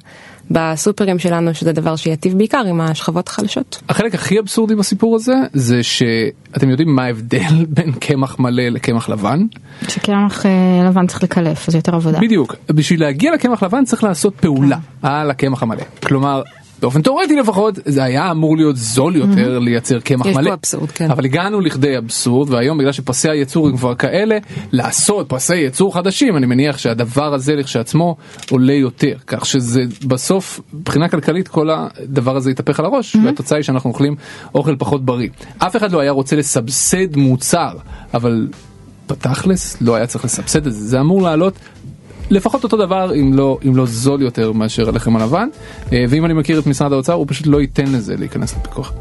בסופרים 0.51 1.19
שלנו 1.19 1.55
שזה 1.55 1.73
דבר 1.73 1.97
שיטיב 1.97 2.39
בעיקר 2.39 2.63
עם 2.69 2.81
השכבות 2.81 3.29
החלשות. 3.29 3.83
החלק 3.89 4.15
הכי 4.15 4.39
אבסורדי 4.39 4.75
בסיפור 4.75 5.17
הזה 5.17 5.35
זה 5.53 5.83
שאתם 5.83 6.71
יודעים 6.71 6.95
מה 6.97 7.05
ההבדל 7.05 7.65
בין 7.77 7.93
קמח 7.93 8.39
מלא 8.39 8.63
לקמח 8.63 9.09
לבן? 9.09 9.47
שקמח 9.89 10.47
אה, 10.47 10.51
לבן 10.89 11.07
צריך 11.07 11.23
לקלף, 11.23 11.71
זה 11.71 11.79
יותר 11.79 11.95
עבודה. 11.95 12.21
בדיוק, 12.21 12.57
בשביל 12.69 13.01
להגיע 13.01 13.35
לקמח 13.35 13.63
לבן 13.63 13.85
צריך 13.85 14.05
לעשות 14.05 14.35
פעולה 14.35 14.79
על 15.03 15.31
הקמח 15.31 15.63
המלא. 15.63 15.83
כלומר, 16.07 16.43
באופן 16.81 17.03
תאורטי 17.03 17.37
לפחות 17.37 17.79
זה 17.85 18.05
היה 18.05 18.31
אמור 18.31 18.57
להיות 18.57 18.77
זול 18.77 19.17
יותר 19.17 19.59
לייצר 19.59 20.01
קמח 20.01 20.27
יש 20.27 20.37
מלא. 20.37 20.49
פה 20.49 20.55
אבסורד, 20.55 20.91
כן. 20.91 21.11
אבל 21.11 21.25
הגענו 21.25 21.61
לכדי 21.61 21.99
אבסורד 21.99 22.51
והיום 22.51 22.79
בגלל 22.79 22.93
שפסי 22.93 23.31
הייצור 23.31 23.69
הם 23.69 23.77
כבר 23.77 23.95
כאלה 23.95 24.39
לעשות 24.73 25.29
פסי 25.29 25.57
ייצור 25.57 25.95
חדשים 25.95 26.37
אני 26.37 26.47
מניח 26.47 26.79
שהדבר 26.79 27.35
הזה 27.35 27.55
לכשעצמו 27.57 28.17
עולה 28.51 28.73
יותר 28.73 29.15
כך 29.27 29.47
שזה 29.47 29.81
בסוף 30.07 30.61
מבחינה 30.73 31.09
כלכלית 31.09 31.49
כל 31.49 31.69
הדבר 31.71 32.37
הזה 32.37 32.51
יתהפך 32.51 32.81
על 32.81 32.87
הראש 32.87 33.17
והתוצאה 33.25 33.59
היא 33.59 33.63
שאנחנו 33.63 33.91
אוכלים 33.91 34.17
אוכל 34.55 34.77
פחות 34.79 35.05
בריא. 35.05 35.29
אף 35.59 35.77
אחד 35.77 35.93
לא 35.93 36.01
היה 36.01 36.11
רוצה 36.11 36.37
לסבסד 36.37 37.17
מוצר 37.17 37.73
אבל 38.15 38.49
בתכלס 39.09 39.77
לא 39.81 39.95
היה 39.95 40.07
צריך 40.07 40.25
לסבסד 40.25 40.67
את 40.67 40.73
זה 40.73 40.87
זה 40.87 41.01
אמור 41.01 41.23
לעלות 41.23 41.55
לפחות 42.31 42.65
אותו 42.65 42.77
דבר 42.77 43.15
אם 43.15 43.35
לא, 43.35 43.59
אם 43.69 43.77
לא 43.77 43.87
זול 43.87 44.23
יותר 44.23 44.53
מאשר 44.53 44.89
הלחם 44.89 45.17
הלבן 45.17 45.49
אה, 45.93 46.05
ואם 46.09 46.25
אני 46.25 46.35
מכיר 46.35 46.59
את 46.59 46.67
משרד 46.67 46.93
האוצר 46.93 47.13
הוא 47.13 47.27
פשוט 47.29 47.47
לא 47.47 47.61
ייתן 47.61 47.93
לזה 47.93 48.17
להיכנס 48.17 48.57
לפיקוח. 48.57 48.93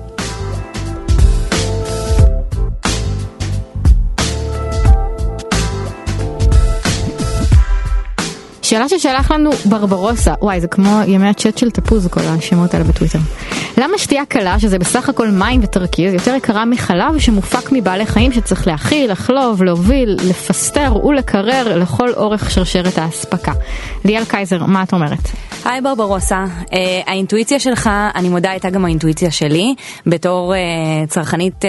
שאלה 8.61 8.89
ששלח 8.89 9.31
לנו 9.31 9.49
ברברוסה, 9.65 10.33
וואי 10.41 10.61
זה 10.61 10.67
כמו 10.67 10.99
ימי 11.07 11.27
הצ'אט 11.27 11.57
של 11.57 11.71
תפוז 11.71 12.07
כל 12.07 12.21
השמות 12.21 12.73
האלה 12.73 12.85
בטוויטר. 12.85 13.19
למה 13.77 13.97
שתייה 13.97 14.25
קלה, 14.25 14.59
שזה 14.59 14.79
בסך 14.79 15.09
הכל 15.09 15.27
מים 15.27 15.59
ותרכיז, 15.63 16.13
יותר 16.13 16.35
יקרה 16.35 16.65
מחלב 16.65 17.19
שמופק 17.19 17.71
מבעלי 17.71 18.05
חיים 18.05 18.31
שצריך 18.31 18.67
להאכיל, 18.67 19.11
לחלוב, 19.11 19.63
להוביל, 19.63 20.17
לפסטר 20.29 21.05
ולקרר 21.05 21.77
לכל 21.77 22.09
אורך 22.13 22.51
שרשרת 22.51 22.97
האספקה? 22.97 23.51
ליאל 24.05 24.25
קייזר, 24.25 24.65
מה 24.65 24.83
את 24.83 24.93
אומרת? 24.93 25.19
היי 25.65 25.81
ברברוסה, 25.81 26.45
uh, 26.61 26.73
האינטואיציה 27.07 27.59
שלך, 27.59 27.89
אני 28.15 28.29
מודה, 28.29 28.51
הייתה 28.51 28.69
גם 28.69 28.85
האינטואיציה 28.85 29.31
שלי, 29.31 29.75
בתור 30.05 30.53
uh, 30.53 31.09
צרכנית 31.09 31.65
uh, 31.65 31.67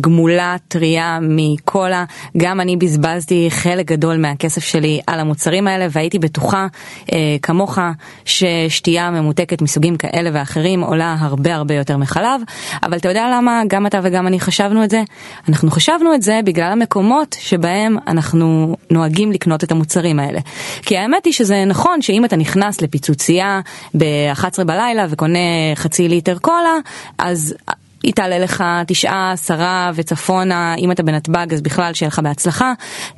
גמולה, 0.00 0.56
טריה 0.68 1.18
מקולה, 1.22 2.04
גם 2.36 2.60
אני 2.60 2.76
בזבזתי 2.76 3.46
חלק 3.50 3.86
גדול 3.86 4.16
מהכסף 4.16 4.64
שלי 4.64 5.00
על 5.06 5.20
המוצרים 5.20 5.68
האלה 5.68 5.86
והייתי 5.90 6.18
בטוחה 6.18 6.66
uh, 7.06 7.10
כמוך 7.42 7.78
ששתייה 8.24 9.10
ממותקת 9.10 9.62
מסוגים 9.62 9.96
כאלה 9.96 10.30
ואחרים 10.32 10.80
עולה 10.80 11.16
הרבה 11.18 11.31
הרבה 11.52 11.74
יותר 11.74 11.96
מחלב, 11.96 12.40
אבל 12.82 12.96
אתה 12.96 13.08
יודע 13.08 13.28
למה 13.32 13.62
גם 13.68 13.86
אתה 13.86 14.00
וגם 14.02 14.26
אני 14.26 14.40
חשבנו 14.40 14.84
את 14.84 14.90
זה? 14.90 15.02
אנחנו 15.48 15.70
חשבנו 15.70 16.14
את 16.14 16.22
זה 16.22 16.40
בגלל 16.44 16.72
המקומות 16.72 17.36
שבהם 17.40 17.96
אנחנו 18.06 18.76
נוהגים 18.90 19.32
לקנות 19.32 19.64
את 19.64 19.72
המוצרים 19.72 20.20
האלה. 20.20 20.40
כי 20.82 20.98
האמת 20.98 21.24
היא 21.24 21.32
שזה 21.32 21.64
נכון 21.64 22.02
שאם 22.02 22.24
אתה 22.24 22.36
נכנס 22.36 22.80
לפיצוצייה 22.80 23.60
ב-11 23.94 24.64
בלילה 24.64 25.06
וקונה 25.10 25.38
חצי 25.74 26.08
ליטר 26.08 26.38
קולה, 26.38 26.76
אז 27.18 27.54
היא 28.02 28.12
תעלה 28.12 28.38
לך 28.38 28.64
תשעה, 28.86 29.32
עשרה 29.32 29.90
וצפונה, 29.94 30.74
אם 30.74 30.92
אתה 30.92 31.02
בנתב"ג 31.02 31.46
אז 31.52 31.62
בכלל 31.62 31.94
שיהיה 31.94 32.08
לך 32.08 32.18
בהצלחה. 32.18 32.72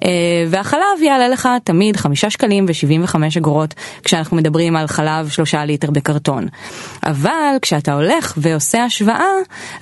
אה, 0.04 0.10
והחלב 0.48 1.02
יעלה 1.02 1.28
לך 1.28 1.48
תמיד 1.64 1.96
חמישה 1.96 2.30
שקלים 2.30 2.64
ושבעים 2.68 3.04
וחמש 3.04 3.36
אגורות 3.36 3.74
כשאנחנו 4.04 4.36
מדברים 4.36 4.76
על 4.76 4.86
חלב 4.86 5.28
שלושה 5.28 5.64
ליטר 5.64 5.90
בקרטון. 5.90 6.46
אבל 7.02 7.56
כשאתה 7.62 7.92
הולך 7.94 8.34
ועושה 8.36 8.84
השוואה, 8.84 9.24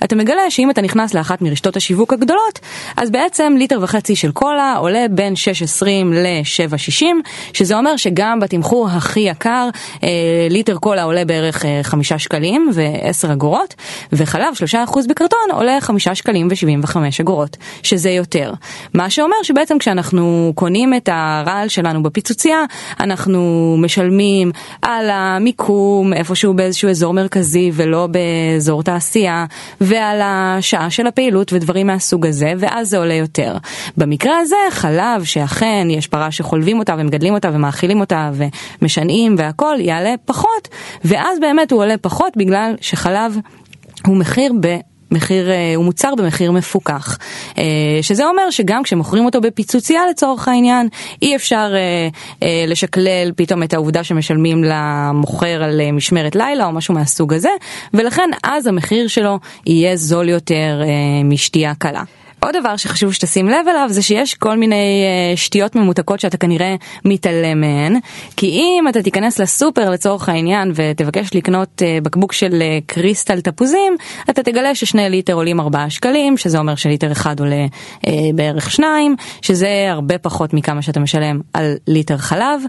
אתה 0.03 0.15
מגלה 0.15 0.41
שאם 0.49 0.69
אתה 0.69 0.81
נכנס 0.81 1.13
לאחת 1.13 1.41
מרשתות 1.41 1.77
השיווק 1.77 2.13
הגדולות, 2.13 2.59
אז 2.97 3.11
בעצם 3.11 3.55
ליטר 3.57 3.79
וחצי 3.81 4.15
של 4.15 4.31
קולה 4.31 4.75
עולה 4.77 5.05
בין 5.11 5.33
6.20 5.33 5.85
ל-7.60, 6.13 7.05
שזה 7.53 7.77
אומר 7.77 7.97
שגם 7.97 8.39
בתמחור 8.39 8.89
הכי 8.89 9.19
יקר, 9.19 9.69
אה, 10.03 10.09
ליטר 10.49 10.77
קולה 10.77 11.03
עולה 11.03 11.25
בערך 11.25 11.65
אה, 11.65 11.79
חמישה 11.83 12.19
שקלים 12.19 12.69
ועשר 12.73 13.33
אגורות, 13.33 13.75
וחלב 14.11 14.53
שלושה 14.53 14.83
אחוז 14.93 15.07
בקרטון 15.07 15.39
עולה 15.51 15.77
5 15.81 16.07
שקלים 16.07 16.47
ו-75 16.47 16.97
אגורות, 17.21 17.57
שזה 17.83 18.09
יותר. 18.09 18.53
מה 18.93 19.09
שאומר 19.09 19.35
שבעצם 19.43 19.77
כשאנחנו 19.77 20.51
קונים 20.55 20.93
את 20.93 21.09
הרעל 21.11 21.67
שלנו 21.67 22.03
בפיצוצייה, 22.03 22.57
אנחנו 22.99 23.75
משלמים 23.79 24.51
על 24.81 25.09
המיקום 25.09 26.13
איפשהו 26.13 26.53
באיזשהו 26.53 26.89
אזור 26.89 27.13
מרכזי 27.13 27.71
ולא 27.73 28.07
באזור 28.07 28.83
תעשייה, 28.83 29.45
ועל 29.81 30.21
השעה 30.23 30.89
של 30.89 31.07
הפעילות 31.07 31.53
ודברים 31.53 31.87
מהסוג 31.87 32.25
הזה, 32.25 32.53
ואז 32.59 32.89
זה 32.89 32.97
עולה 32.97 33.13
יותר. 33.13 33.57
במקרה 33.97 34.37
הזה 34.39 34.55
חלב 34.69 35.23
שאכן 35.23 35.87
יש 35.89 36.07
פרה 36.07 36.31
שחולבים 36.31 36.79
אותה 36.79 36.95
ומגדלים 36.97 37.33
אותה 37.33 37.49
ומאכילים 37.53 37.99
אותה 37.99 38.31
ומשנעים 38.81 39.35
והכל 39.37 39.75
יעלה 39.79 40.15
פחות, 40.25 40.67
ואז 41.05 41.39
באמת 41.39 41.71
הוא 41.71 41.81
עולה 41.81 41.97
פחות 41.97 42.37
בגלל 42.37 42.75
שחלב 42.81 43.37
הוא 44.07 44.17
מחיר 44.17 44.53
במחיר, 45.11 45.51
אה, 45.51 45.73
הוא 45.75 45.85
מוצר 45.85 46.15
במחיר 46.15 46.51
מפוקח. 46.51 47.17
אה, 47.57 47.63
שזה 48.01 48.25
אומר 48.25 48.49
שגם 48.49 48.83
כשמוכרים 48.83 49.25
אותו 49.25 49.41
בפיצוצייה 49.41 50.01
לצורך 50.09 50.47
העניין, 50.47 50.87
אי 51.21 51.35
אפשר 51.35 51.73
אה, 52.41 52.65
לשקלל 52.67 53.31
פתאום 53.35 53.63
את 53.63 53.73
העובדה 53.73 54.03
שמשלמים 54.03 54.63
למוכר 54.63 55.63
על 55.63 55.91
משמרת 55.91 56.35
לילה 56.35 56.65
או 56.65 56.71
משהו 56.71 56.93
מהסוג 56.93 57.33
הזה, 57.33 57.49
ולכן 57.93 58.29
אז 58.43 58.67
המחיר 58.67 59.07
שלו 59.07 59.39
יהיה 59.65 59.95
זול 59.95 60.29
יותר 60.29 60.81
משתייה 61.23 61.75
קלה. 61.75 62.03
עוד 62.43 62.55
דבר 62.59 62.77
שחשוב 62.77 63.13
שתשים 63.13 63.47
לב 63.47 63.67
אליו 63.69 63.87
זה 63.89 64.01
שיש 64.01 64.33
כל 64.33 64.57
מיני 64.57 65.03
uh, 65.33 65.37
שטויות 65.37 65.75
ממותקות 65.75 66.19
שאתה 66.19 66.37
כנראה 66.37 66.75
מתעלם 67.05 67.61
מהן 67.61 67.99
כי 68.37 68.47
אם 68.47 68.87
אתה 68.89 69.03
תיכנס 69.03 69.39
לסופר 69.39 69.89
לצורך 69.89 70.29
העניין 70.29 70.71
ותבקש 70.75 71.35
לקנות 71.35 71.81
uh, 71.81 72.03
בקבוק 72.03 72.33
של 72.33 72.51
uh, 72.51 72.83
קריסטל 72.85 73.41
תפוזים 73.41 73.95
אתה 74.29 74.43
תגלה 74.43 74.75
ששני 74.75 75.09
ליטר 75.09 75.33
עולים 75.33 75.59
4 75.59 75.89
שקלים 75.89 76.37
שזה 76.37 76.59
אומר 76.59 76.75
שליטר 76.75 77.11
אחד 77.11 77.39
עולה 77.39 77.65
בערך 78.35 78.71
2 78.71 79.15
שזה 79.41 79.67
הרבה 79.89 80.17
פחות 80.17 80.53
מכמה 80.53 80.81
שאתה 80.81 80.99
משלם 80.99 81.39
על 81.53 81.75
ליטר 81.87 82.17
חלב 82.17 82.61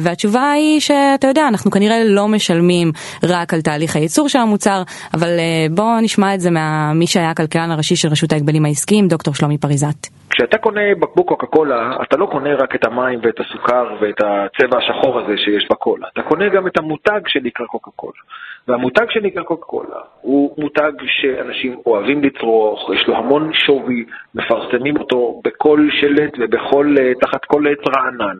והתשובה 0.00 0.50
היא 0.50 0.80
שאתה 0.80 1.26
יודע 1.26 1.48
אנחנו 1.48 1.70
כנראה 1.70 2.04
לא 2.04 2.28
משלמים 2.28 2.92
רק 3.22 3.54
על 3.54 3.60
תהליך 3.60 3.96
הייצור 3.96 4.28
של 4.28 4.38
המוצר 4.38 4.82
אבל 5.14 5.28
uh, 5.28 5.74
בוא 5.74 6.00
נשמע 6.00 6.34
את 6.34 6.40
זה 6.40 6.50
ממי 6.50 7.06
שהיה 7.06 7.30
הכלכלן 7.30 7.70
הראשי 7.70 7.96
של 7.96 8.08
רשות 8.08 8.32
ההגבלים 8.32 8.64
העסקיים. 8.64 8.83
עם 8.90 9.08
דוקטור 9.08 9.34
שלומי 9.34 9.58
פריזת. 9.58 10.06
כשאתה 10.30 10.58
קונה 10.58 10.94
בקבוק 11.00 11.28
קוקה 11.28 11.46
קולה, 11.46 11.96
אתה 12.02 12.16
לא 12.16 12.26
קונה 12.26 12.54
רק 12.54 12.74
את 12.74 12.86
המים 12.86 13.18
ואת 13.22 13.40
הסוכר 13.40 13.96
ואת 14.00 14.20
הצבע 14.20 14.78
השחור 14.78 15.20
הזה 15.20 15.38
שיש 15.38 15.68
בקולה, 15.70 16.06
אתה 16.12 16.22
קונה 16.22 16.48
גם 16.48 16.66
את 16.66 16.78
המותג 16.78 17.20
שנקרא 17.26 17.66
קוקה 17.66 17.90
קולה. 17.96 18.22
והמותג 18.68 19.06
שנקרא 19.10 19.42
קוקה 19.42 19.66
קולה 19.66 20.00
הוא 20.20 20.54
מותג 20.58 20.92
שאנשים 21.06 21.76
אוהבים 21.86 22.24
לצרוך, 22.24 22.90
יש 22.94 23.08
לו 23.08 23.16
המון 23.16 23.50
שווי, 23.52 24.04
מפרסמים 24.34 24.96
אותו 24.96 25.40
בכל 25.44 25.88
שלט 26.00 26.32
ובכל, 26.38 26.94
אה, 27.00 27.12
תחת 27.20 27.44
כל 27.44 27.64
עץ 27.66 27.96
רענן. 27.96 28.36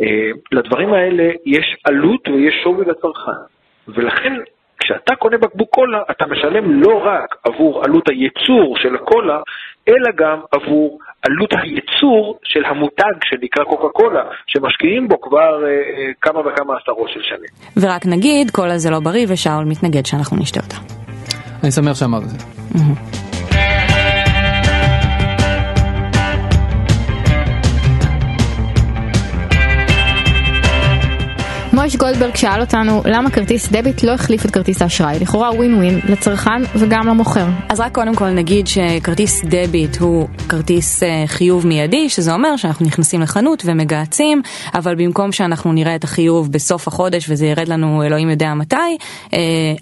אה, 0.00 0.30
לדברים 0.52 0.92
האלה 0.92 1.30
יש 1.46 1.76
עלות 1.84 2.28
ויש 2.28 2.54
שווי 2.64 2.84
לצרכן. 2.84 3.42
ולכן 3.88 4.32
כשאתה 4.78 5.16
קונה 5.16 5.38
בקבוק 5.38 5.70
קולה, 5.70 6.02
אתה 6.10 6.26
משלם 6.26 6.82
לא 6.82 7.02
רק 7.04 7.36
עבור 7.44 7.84
עלות 7.84 8.08
הייצור 8.08 8.76
של 8.76 8.94
הקולה, 8.94 9.40
אלא 9.88 10.10
גם 10.16 10.38
עבור 10.52 10.98
עלות 11.22 11.52
הייצור 11.62 12.38
של 12.44 12.64
המותג 12.64 13.14
שנקרא 13.24 13.64
קוקה 13.64 13.88
קולה, 13.88 14.24
שמשקיעים 14.46 15.08
בו 15.08 15.20
כבר 15.20 15.64
אה, 15.64 15.68
אה, 15.68 16.12
כמה 16.20 16.40
וכמה 16.40 16.74
עשרות 16.82 17.08
של 17.08 17.20
שנים. 17.22 17.50
ורק 17.76 18.06
נגיד, 18.06 18.50
קולה 18.50 18.78
זה 18.78 18.90
לא 18.90 19.00
בריא 19.00 19.26
ושאול 19.28 19.64
מתנגד 19.64 20.06
שאנחנו 20.06 20.36
נשתה 20.36 20.60
אותה. 20.60 20.76
אני 21.62 21.70
שמח 21.70 21.94
שאמרת 21.94 22.22
את 22.22 22.28
זה. 22.28 22.38
Mm-hmm. 22.38 23.13
גולדברג 32.04 32.36
שאל 32.36 32.60
אותנו 32.60 33.02
למה 33.04 33.30
כרטיס 33.30 33.68
דביט 33.72 34.02
לא 34.02 34.12
החליף 34.12 34.44
את 34.44 34.50
כרטיס 34.50 34.82
האשראי, 34.82 35.18
לכאורה 35.20 35.50
ווין 35.50 35.74
ווין 35.74 36.00
לצרכן 36.08 36.62
וגם 36.74 37.06
למוכר. 37.06 37.46
אז 37.68 37.80
רק 37.80 37.94
קודם 37.94 38.14
כל 38.14 38.30
נגיד 38.30 38.66
שכרטיס 38.66 39.44
דביט 39.44 39.96
הוא 39.96 40.28
כרטיס 40.48 41.02
uh, 41.02 41.06
חיוב 41.26 41.66
מיידי, 41.66 42.08
שזה 42.08 42.32
אומר 42.32 42.56
שאנחנו 42.56 42.86
נכנסים 42.86 43.20
לחנות 43.20 43.62
ומגהצים, 43.66 44.42
אבל 44.74 44.94
במקום 44.94 45.32
שאנחנו 45.32 45.72
נראה 45.72 45.96
את 45.96 46.04
החיוב 46.04 46.52
בסוף 46.52 46.88
החודש 46.88 47.26
וזה 47.28 47.46
ירד 47.46 47.68
לנו 47.68 48.02
אלוהים 48.02 48.30
יודע 48.30 48.54
מתי, 48.54 48.76
uh, 49.26 49.34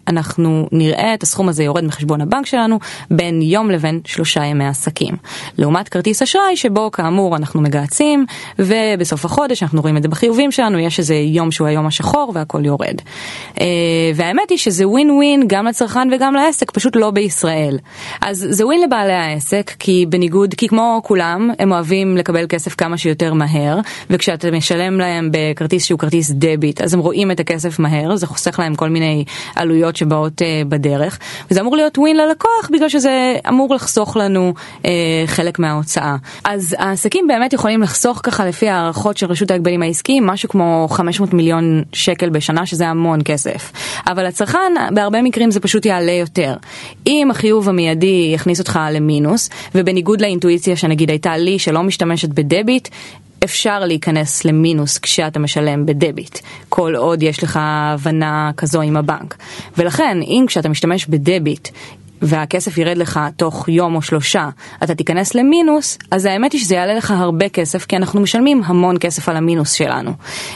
אנחנו 0.08 0.68
נראה 0.72 1.14
את 1.14 1.22
הסכום 1.22 1.48
הזה 1.48 1.64
יורד 1.64 1.84
מחשבון 1.84 2.20
הבנק 2.20 2.46
שלנו 2.46 2.78
בין 3.10 3.42
יום 3.42 3.70
לבין 3.70 4.00
שלושה 4.04 4.44
ימי 4.44 4.66
עסקים. 4.66 5.14
לעומת 5.58 5.88
כרטיס 5.88 6.22
אשראי 6.22 6.56
שבו 6.56 6.90
כאמור 6.90 7.36
אנחנו 7.36 7.60
מגהצים 7.60 8.26
ובסוף 8.58 9.24
החודש 9.24 9.62
אנחנו 9.62 9.80
רואים 9.80 9.96
את 9.96 10.02
זה 10.02 10.08
בחיובים 10.08 10.52
שלנו, 10.52 10.78
יש 10.78 10.98
איזה 10.98 11.14
יום 11.14 11.50
שהוא 11.50 11.68
היום 11.68 11.86
השחור 11.86 12.11
והכל 12.34 12.64
יורד. 12.64 12.96
אה, 13.60 13.66
והאמת 14.14 14.50
היא 14.50 14.58
שזה 14.58 14.88
ווין 14.88 15.10
ווין 15.10 15.44
גם 15.46 15.66
לצרכן 15.66 16.08
וגם 16.12 16.34
לעסק, 16.34 16.70
פשוט 16.70 16.96
לא 16.96 17.10
בישראל. 17.10 17.78
אז 18.20 18.46
זה 18.50 18.66
ווין 18.66 18.80
לבעלי 18.80 19.12
העסק, 19.12 19.72
כי 19.78 20.06
בניגוד, 20.08 20.54
כי 20.54 20.68
כמו 20.68 21.00
כולם, 21.04 21.50
הם 21.58 21.72
אוהבים 21.72 22.16
לקבל 22.16 22.46
כסף 22.48 22.74
כמה 22.74 22.98
שיותר 22.98 23.34
מהר, 23.34 23.78
וכשאתה 24.10 24.50
משלם 24.50 24.98
להם 24.98 25.30
בכרטיס 25.32 25.84
שהוא 25.84 25.98
כרטיס 25.98 26.30
דביט, 26.30 26.80
אז 26.80 26.94
הם 26.94 27.00
רואים 27.00 27.30
את 27.30 27.40
הכסף 27.40 27.78
מהר, 27.78 28.16
זה 28.16 28.26
חוסך 28.26 28.58
להם 28.58 28.74
כל 28.74 28.88
מיני 28.88 29.24
עלויות 29.56 29.96
שבאות 29.96 30.42
uh, 30.42 30.44
בדרך, 30.68 31.18
וזה 31.50 31.60
אמור 31.60 31.76
להיות 31.76 31.98
ווין 31.98 32.16
ללקוח, 32.16 32.70
בגלל 32.72 32.88
שזה 32.88 33.36
אמור 33.48 33.74
לחסוך 33.74 34.16
לנו 34.16 34.54
uh, 34.82 34.86
חלק 35.26 35.58
מההוצאה. 35.58 36.16
אז 36.44 36.76
העסקים 36.78 37.26
באמת 37.26 37.52
יכולים 37.52 37.82
לחסוך 37.82 38.20
ככה 38.22 38.46
לפי 38.46 38.68
הערכות 38.68 39.16
של 39.16 39.26
רשות 39.26 39.50
ההגבלים 39.50 39.82
העסקיים, 39.82 40.26
משהו 40.26 40.48
כמו 40.48 40.86
500 40.90 41.34
מיליון 41.34 41.82
שקל 42.02 42.28
בשנה, 42.30 42.66
שזה 42.66 42.88
המון 42.88 43.20
כסף. 43.24 43.72
אבל 44.06 44.26
לצרכן, 44.26 44.72
בהרבה 44.94 45.22
מקרים 45.22 45.50
זה 45.50 45.60
פשוט 45.60 45.86
יעלה 45.86 46.12
יותר. 46.12 46.54
אם 47.06 47.28
החיוב 47.30 47.68
המיידי 47.68 48.30
יכניס 48.34 48.58
אותך 48.58 48.78
למינוס, 48.92 49.50
ובניגוד 49.74 50.20
לאינטואיציה 50.20 50.76
שנגיד 50.76 51.10
הייתה 51.10 51.36
לי, 51.36 51.58
שלא 51.58 51.82
משתמשת 51.82 52.28
בדביט, 52.28 52.88
אפשר 53.44 53.84
להיכנס 53.84 54.44
למינוס 54.44 54.98
כשאתה 54.98 55.38
משלם 55.38 55.86
בדביט, 55.86 56.38
כל 56.68 56.94
עוד 56.94 57.22
יש 57.22 57.42
לך 57.42 57.58
הבנה 57.62 58.50
כזו 58.56 58.80
עם 58.80 58.96
הבנק. 58.96 59.36
ולכן, 59.78 60.18
אם 60.22 60.44
כשאתה 60.48 60.68
משתמש 60.68 61.06
בדביט, 61.06 61.68
והכסף 62.22 62.78
ירד 62.78 62.96
לך 62.96 63.20
תוך 63.36 63.68
יום 63.68 63.94
או 63.94 64.02
שלושה, 64.02 64.48
אתה 64.84 64.94
תיכנס 64.94 65.34
למינוס, 65.34 65.98
אז 66.10 66.24
האמת 66.24 66.52
היא 66.52 66.60
שזה 66.60 66.74
יעלה 66.74 66.94
לך 66.94 67.10
הרבה 67.10 67.48
כסף, 67.48 67.86
כי 67.86 67.96
אנחנו 67.96 68.20
משלמים 68.20 68.62
המון 68.64 68.96
כסף 69.00 69.28
על 69.28 69.36
המינוס 69.36 69.72
שלנו. 69.72 70.10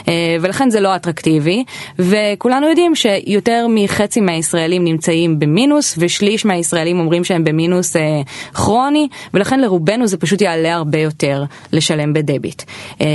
אה, 0.07 0.13
ולכן 0.41 0.69
זה 0.69 0.79
לא 0.79 0.95
אטרקטיבי, 0.95 1.63
וכולנו 1.99 2.69
יודעים 2.69 2.95
שיותר 2.95 3.67
מחצי 3.69 4.21
מהישראלים 4.21 4.83
נמצאים 4.83 5.39
במינוס, 5.39 5.95
ושליש 5.97 6.45
מהישראלים 6.45 6.99
אומרים 6.99 7.23
שהם 7.23 7.43
במינוס 7.43 7.95
אה, 7.95 8.21
כרוני, 8.53 9.07
ולכן 9.33 9.59
לרובנו 9.59 10.07
זה 10.07 10.17
פשוט 10.17 10.41
יעלה 10.41 10.73
הרבה 10.73 10.99
יותר 10.99 11.43
לשלם 11.73 12.13
בדביט. 12.13 12.63
אה, 13.01 13.07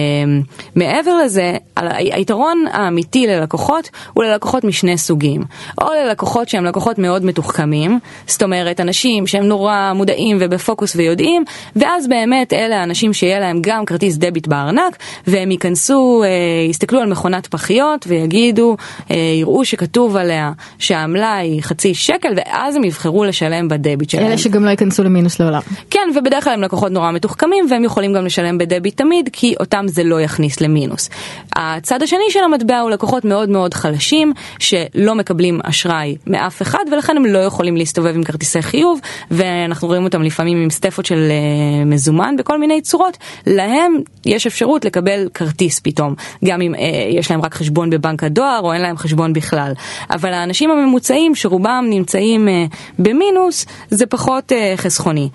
מעבר 0.76 1.16
לזה, 1.16 1.56
היתרון 1.76 2.64
האמיתי 2.72 3.26
ללקוחות 3.26 3.90
הוא 4.14 4.24
ללקוחות 4.24 4.64
משני 4.64 4.98
סוגים. 4.98 5.42
או 5.80 5.86
ללקוחות 6.04 6.48
שהם 6.48 6.64
לקוחות 6.64 6.98
מאוד 6.98 7.24
מתוחכמים, 7.24 7.98
זאת 8.26 8.41
אומרת, 8.42 8.80
אנשים 8.80 9.26
שהם 9.26 9.44
נורא 9.44 9.92
מודעים 9.94 10.36
ובפוקוס 10.40 10.96
ויודעים, 10.96 11.44
ואז 11.76 12.08
באמת 12.08 12.52
אלה 12.52 12.80
האנשים 12.80 13.12
שיהיה 13.12 13.40
להם 13.40 13.58
גם 13.60 13.84
כרטיס 13.84 14.16
דביט 14.16 14.46
בארנק, 14.46 14.96
והם 15.26 15.50
ייכנסו, 15.50 16.22
אה, 16.24 16.28
יסתכלו 16.70 17.00
על 17.00 17.10
מכונת 17.10 17.46
פחיות 17.46 18.04
ויגידו, 18.08 18.76
אה, 19.10 19.16
יראו 19.40 19.64
שכתוב 19.64 20.16
עליה 20.16 20.52
שהעמלה 20.78 21.36
היא 21.36 21.62
חצי 21.62 21.94
שקל, 21.94 22.32
ואז 22.36 22.76
הם 22.76 22.84
יבחרו 22.84 23.24
לשלם 23.24 23.68
בדביט 23.68 24.10
שלהם. 24.10 24.26
אלה 24.26 24.38
שגם 24.38 24.64
לא 24.64 24.70
ייכנסו 24.70 25.02
למינוס 25.02 25.40
לעולם. 25.40 25.60
כן, 25.90 26.08
ובדרך 26.16 26.44
כלל 26.44 26.52
הם 26.52 26.62
לקוחות 26.62 26.92
נורא 26.92 27.12
מתוחכמים, 27.12 27.66
והם 27.70 27.84
יכולים 27.84 28.12
גם 28.12 28.24
לשלם 28.24 28.58
בדביט 28.58 28.96
תמיד, 28.96 29.28
כי 29.32 29.54
אותם 29.60 29.84
זה 29.88 30.04
לא 30.04 30.20
יכניס 30.20 30.60
למינוס. 30.60 31.10
הצד 31.56 32.02
השני 32.02 32.24
של 32.30 32.40
המטבע 32.44 32.78
הוא 32.78 32.90
לקוחות 32.90 33.24
מאוד 33.24 33.48
מאוד 33.48 33.74
חלשים, 33.74 34.32
שלא 34.58 35.14
מקבלים 35.14 35.60
אשראי 35.64 36.16
מאף 36.26 36.62
אחד, 36.62 36.84
ולכן 36.92 37.16
הם 37.16 37.26
לא 37.26 37.38
יכולים 37.38 37.76
להסתובב 37.76 38.14
עם 38.14 38.24
כרטיסי 38.32 38.62
חיוב, 38.62 39.00
ואנחנו 39.30 39.88
רואים 39.88 40.04
אותם 40.04 40.22
לפעמים 40.22 40.62
עם 40.62 40.70
סטפות 40.70 41.06
של 41.06 41.28
uh, 41.28 41.86
מזומן 41.86 42.34
בכל 42.38 42.58
מיני 42.58 42.80
צורות, 42.80 43.18
להם 43.46 43.96
יש 44.26 44.46
אפשרות 44.46 44.84
לקבל 44.84 45.28
כרטיס 45.34 45.80
פתאום, 45.80 46.14
גם 46.44 46.60
אם 46.60 46.74
uh, 46.74 46.78
יש 47.10 47.30
להם 47.30 47.42
רק 47.42 47.54
חשבון 47.54 47.90
בבנק 47.90 48.24
הדואר 48.24 48.60
או 48.62 48.72
אין 48.72 48.82
להם 48.82 48.96
חשבון 48.96 49.32
בכלל. 49.32 49.72
אבל 50.10 50.32
האנשים 50.32 50.70
הממוצעים 50.70 51.34
שרובם 51.34 51.84
נמצאים 51.90 52.48
uh, 52.48 52.76
במינוס, 52.98 53.66
זה 53.90 54.06
פחות 54.06 54.52
חסכוני. 54.76 55.28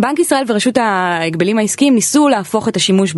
בנק 0.00 0.18
ישראל 0.18 0.44
ורשות 0.46 0.78
ההגבלים 0.78 1.58
העסקיים 1.58 1.94
ניסו 1.94 2.28
להפוך 2.28 2.68
את 2.68 2.76
השימוש 2.76 3.14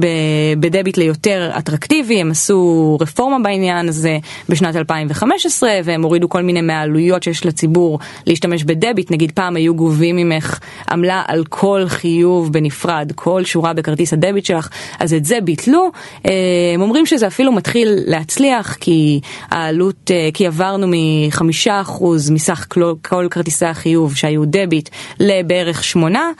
בדביט 0.60 0.96
ליותר 0.96 1.50
אטרקטיבי, 1.58 2.20
הם 2.20 2.30
עשו 2.30 2.96
רפורמה 3.00 3.38
בעניין 3.38 3.88
הזה 3.88 4.18
בשנת 4.48 4.76
2015 4.76 5.70
והם 5.84 6.02
הורידו 6.02 6.28
כל 6.28 6.42
מיני 6.42 6.60
מהעלויות 6.60 7.22
שיש 7.22 7.46
לציבור 7.46 7.98
להשתמש 8.26 8.64
בדביט, 8.64 9.10
נגיד 9.10 9.32
פעם 9.32 9.56
היו 9.56 9.74
גובים 9.74 10.16
ממך 10.16 10.58
עמלה 10.90 11.22
על 11.26 11.44
כל 11.48 11.84
חיוב 11.88 12.52
בנפרד, 12.52 13.12
כל 13.14 13.44
שורה 13.44 13.72
בכרטיס 13.72 14.12
הדביט 14.12 14.44
שלך, 14.44 14.68
אז 14.98 15.14
את 15.14 15.24
זה 15.24 15.38
ביטלו. 15.44 15.90
אה, 16.26 16.32
הם 16.74 16.82
אומרים 16.82 17.06
שזה 17.06 17.26
אפילו 17.26 17.52
מתחיל 17.52 17.88
להצליח 18.06 18.76
כי 18.80 19.20
העלות, 19.50 20.10
אה, 20.10 20.28
כי 20.34 20.46
עברנו 20.46 20.86
מחמישה 20.90 21.80
אחוז 21.80 22.30
מסך 22.30 22.66
כל 23.02 23.26
כרטיסי 23.30 23.66
החיוב 23.66 24.14
שהיו 24.14 24.44
דביט 24.44 24.88
לבערך 25.20 25.84
שמונה. 25.84 26.30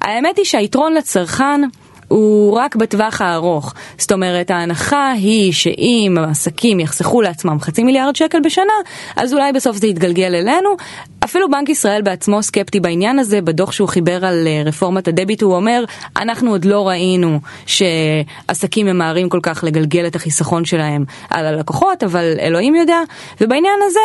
האמת 0.00 0.36
היא 0.36 0.44
שהיתרון 0.44 0.94
לצרכן 0.94 1.60
הוא 2.12 2.52
רק 2.58 2.76
בטווח 2.76 3.20
הארוך. 3.20 3.74
זאת 3.98 4.12
אומרת, 4.12 4.50
ההנחה 4.50 5.12
היא 5.12 5.52
שאם 5.52 6.16
העסקים 6.20 6.80
יחסכו 6.80 7.22
לעצמם 7.22 7.60
חצי 7.60 7.82
מיליארד 7.82 8.16
שקל 8.16 8.38
בשנה, 8.44 8.72
אז 9.16 9.34
אולי 9.34 9.52
בסוף 9.52 9.76
זה 9.76 9.86
יתגלגל 9.86 10.34
אלינו. 10.34 10.76
אפילו 11.24 11.50
בנק 11.50 11.68
ישראל 11.68 12.02
בעצמו 12.02 12.42
סקפטי 12.42 12.80
בעניין 12.80 13.18
הזה, 13.18 13.40
בדוח 13.40 13.72
שהוא 13.72 13.88
חיבר 13.88 14.26
על 14.26 14.46
אה, 14.46 14.62
רפורמת 14.64 15.08
הדביט 15.08 15.42
הוא 15.42 15.54
אומר, 15.54 15.84
אנחנו 16.16 16.50
עוד 16.50 16.64
לא 16.64 16.88
ראינו 16.88 17.40
שעסקים 17.66 18.86
ממהרים 18.86 19.28
כל 19.28 19.40
כך 19.42 19.64
לגלגל 19.64 20.06
את 20.06 20.16
החיסכון 20.16 20.64
שלהם 20.64 21.04
על 21.30 21.46
הלקוחות, 21.46 22.02
אבל 22.02 22.34
אלוהים 22.40 22.74
יודע, 22.74 23.00
ובעניין 23.40 23.80
הזה 23.86 24.00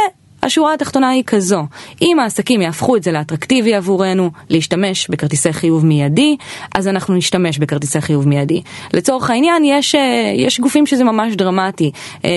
השורה 0.48 0.74
התחתונה 0.74 1.10
היא 1.10 1.24
כזו, 1.28 1.64
אם 2.02 2.20
העסקים 2.20 2.62
יהפכו 2.62 2.96
את 2.96 3.04
זה 3.04 3.12
לאטרקטיבי 3.12 3.76
עבורנו, 3.76 4.32
להשתמש 4.50 5.08
בכרטיסי 5.10 5.54
חיוב 5.54 5.86
מיידי, 5.86 6.38
אז 6.76 6.88
אנחנו 6.88 7.16
נשתמש 7.16 7.58
בכרטיסי 7.58 8.02
חיוב 8.02 8.28
מיידי. 8.28 8.62
לצורך 8.94 9.30
העניין, 9.30 9.64
יש, 9.64 9.96
אה, 9.96 10.34
יש 10.36 10.60
גופים 10.60 10.86
שזה 10.86 11.04
ממש 11.04 11.36
דרמטי. 11.36 11.92
אה, 12.26 12.32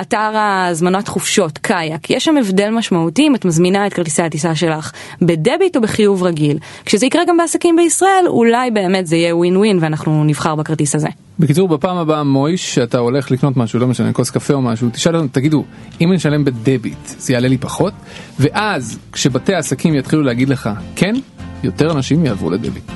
אתר 0.00 0.32
הזמנת 0.34 1.08
חופשות, 1.08 1.58
קאיאק, 1.58 2.10
יש 2.10 2.24
שם 2.24 2.36
הבדל 2.36 2.70
משמעותי 2.70 3.22
אם 3.22 3.34
את 3.34 3.44
מזמינה 3.44 3.86
את 3.86 3.92
כרטיסי 3.92 4.22
הטיסה 4.22 4.54
שלך 4.54 4.92
בדביט 5.22 5.76
או 5.76 5.80
בחיוב 5.80 6.22
רגיל. 6.22 6.58
כשזה 6.84 7.06
יקרה 7.06 7.22
גם 7.28 7.36
בעסקים 7.36 7.76
בישראל, 7.76 8.24
אולי 8.26 8.70
באמת 8.70 9.06
זה 9.06 9.16
יהיה 9.16 9.36
ווין 9.36 9.56
ווין 9.56 9.78
ואנחנו 9.80 10.24
נבחר 10.24 10.54
בכרטיס 10.54 10.94
הזה. 10.94 11.08
בקיצור, 11.38 11.68
בפעם 11.68 11.96
הבאה 11.96 12.24
מויש, 12.24 12.74
שאתה 12.74 12.98
הולך 12.98 13.30
לקנות 13.30 13.56
משהו, 13.56 13.78
לא 13.78 13.86
משנה, 13.86 14.12
כוס 14.12 14.30
קפה 14.30 14.54
או 14.54 14.62
משהו, 14.62 14.90
תשאל 14.90 15.16
אותנו, 15.16 15.28
תגידו, 15.32 15.64
אם 16.00 16.08
אני 16.08 16.16
אשלם 16.16 16.44
בדביט, 16.44 17.06
זה 17.06 17.32
יעלה 17.32 17.48
לי 17.48 17.58
פחות? 17.58 17.92
ואז, 18.40 18.98
כשבתי 19.12 19.54
העסקים 19.54 19.94
יתחילו 19.94 20.22
להגיד 20.22 20.48
לך 20.48 20.70
כן, 20.96 21.14
יותר 21.62 21.92
אנשים 21.92 22.26
יעברו 22.26 22.50
לדביט. 22.50 22.93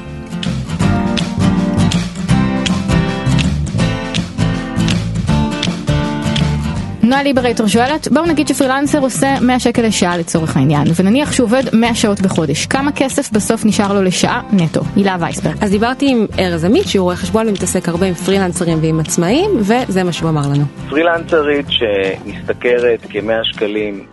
נועה 7.08 7.22
ליברייטור 7.22 7.66
שואלת, 7.66 8.08
בואו 8.08 8.26
נגיד 8.26 8.48
שפרילנסר 8.48 8.98
עושה 8.98 9.26
100 9.40 9.60
שקל 9.60 9.82
לשעה 9.82 10.18
לצורך 10.18 10.56
העניין, 10.56 10.86
ונניח 10.96 11.32
שהוא 11.32 11.44
עובד 11.44 11.62
100 11.72 11.94
שעות 11.94 12.20
בחודש, 12.20 12.66
כמה 12.66 12.92
כסף 12.92 13.32
בסוף 13.32 13.64
נשאר 13.64 13.92
לו 13.92 14.02
לשעה 14.02 14.42
נטו? 14.52 14.80
הילה 14.96 15.16
וייסברג. 15.20 15.56
אז 15.60 15.70
דיברתי 15.70 16.10
עם 16.10 16.26
ארז 16.38 16.64
עמית, 16.64 16.84
שהוא 16.86 17.04
רואה 17.04 17.16
חשבון 17.16 17.48
ומתעסק 17.48 17.88
הרבה 17.88 18.06
עם 18.06 18.14
פרילנסרים 18.14 18.78
ועם 18.82 19.00
עצמאים, 19.00 19.50
וזה 19.56 20.04
מה 20.04 20.12
שהוא 20.12 20.30
אמר 20.30 20.40
לנו. 20.54 20.64
פרילנסרית 20.88 21.66
שמשתכרת 21.68 23.00
כ-100 23.10 23.44
שקלים 23.44 24.06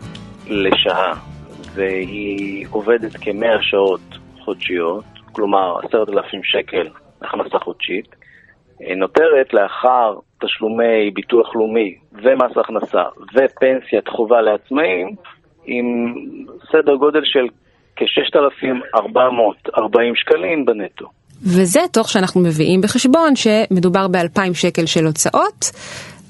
לשעה, 0.47 1.13
והיא 1.73 2.65
עובדת 2.69 3.15
כ-100 3.21 3.61
שעות 3.61 4.17
חודשיות, 4.45 5.03
כלומר 5.31 5.79
10,000 5.89 6.41
שקל 6.43 6.87
הכנסה 7.21 7.57
חודשית, 7.63 8.15
נותרת 8.97 9.53
לאחר 9.53 10.13
תשלומי 10.45 11.11
ביטוח 11.13 11.55
לאומי 11.55 11.95
ומס 12.13 12.57
הכנסה 12.57 13.03
ופנסיית 13.17 14.07
חובה 14.07 14.41
לעצמאים 14.41 15.15
עם 15.65 15.85
סדר 16.71 16.95
גודל 16.95 17.21
של 17.23 17.47
כ-6,440 17.95 20.15
שקלים 20.15 20.65
בנטו. 20.65 21.05
וזה 21.41 21.79
תוך 21.93 22.09
שאנחנו 22.09 22.41
מביאים 22.41 22.81
בחשבון 22.81 23.35
שמדובר 23.35 24.07
ב-2,000 24.07 24.53
שקל 24.53 24.85
של 24.85 25.05
הוצאות, 25.05 25.71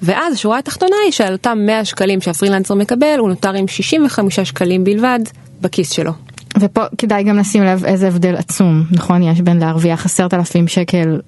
ואז 0.04 0.34
השורה 0.34 0.58
התחתונה 0.58 0.96
היא 1.06 1.12
שעל 1.12 1.34
אותם 1.34 1.58
100 1.66 1.86
שקלים 1.86 2.22
שהפרילנסר 2.22 2.76
מקבל, 2.76 3.16
הוא 3.20 3.30
נותר 3.30 3.54
עם 3.54 3.68
65 3.68 4.40
שקלים 4.40 4.84
בלבד 4.84 5.20
בכיס 5.62 5.92
שלו. 5.92 6.12
ופה 6.60 6.82
כדאי 6.98 7.24
גם 7.24 7.38
לשים 7.38 7.64
לב 7.64 7.86
איזה 7.86 8.08
הבדל 8.08 8.36
עצום, 8.36 8.84
נכון? 8.92 9.24
יש 9.24 9.42
בין 9.42 9.60
להרוויח 9.60 10.06
עשרת 10.06 10.34
אלפים 10.34 10.68
שקל 10.68 11.20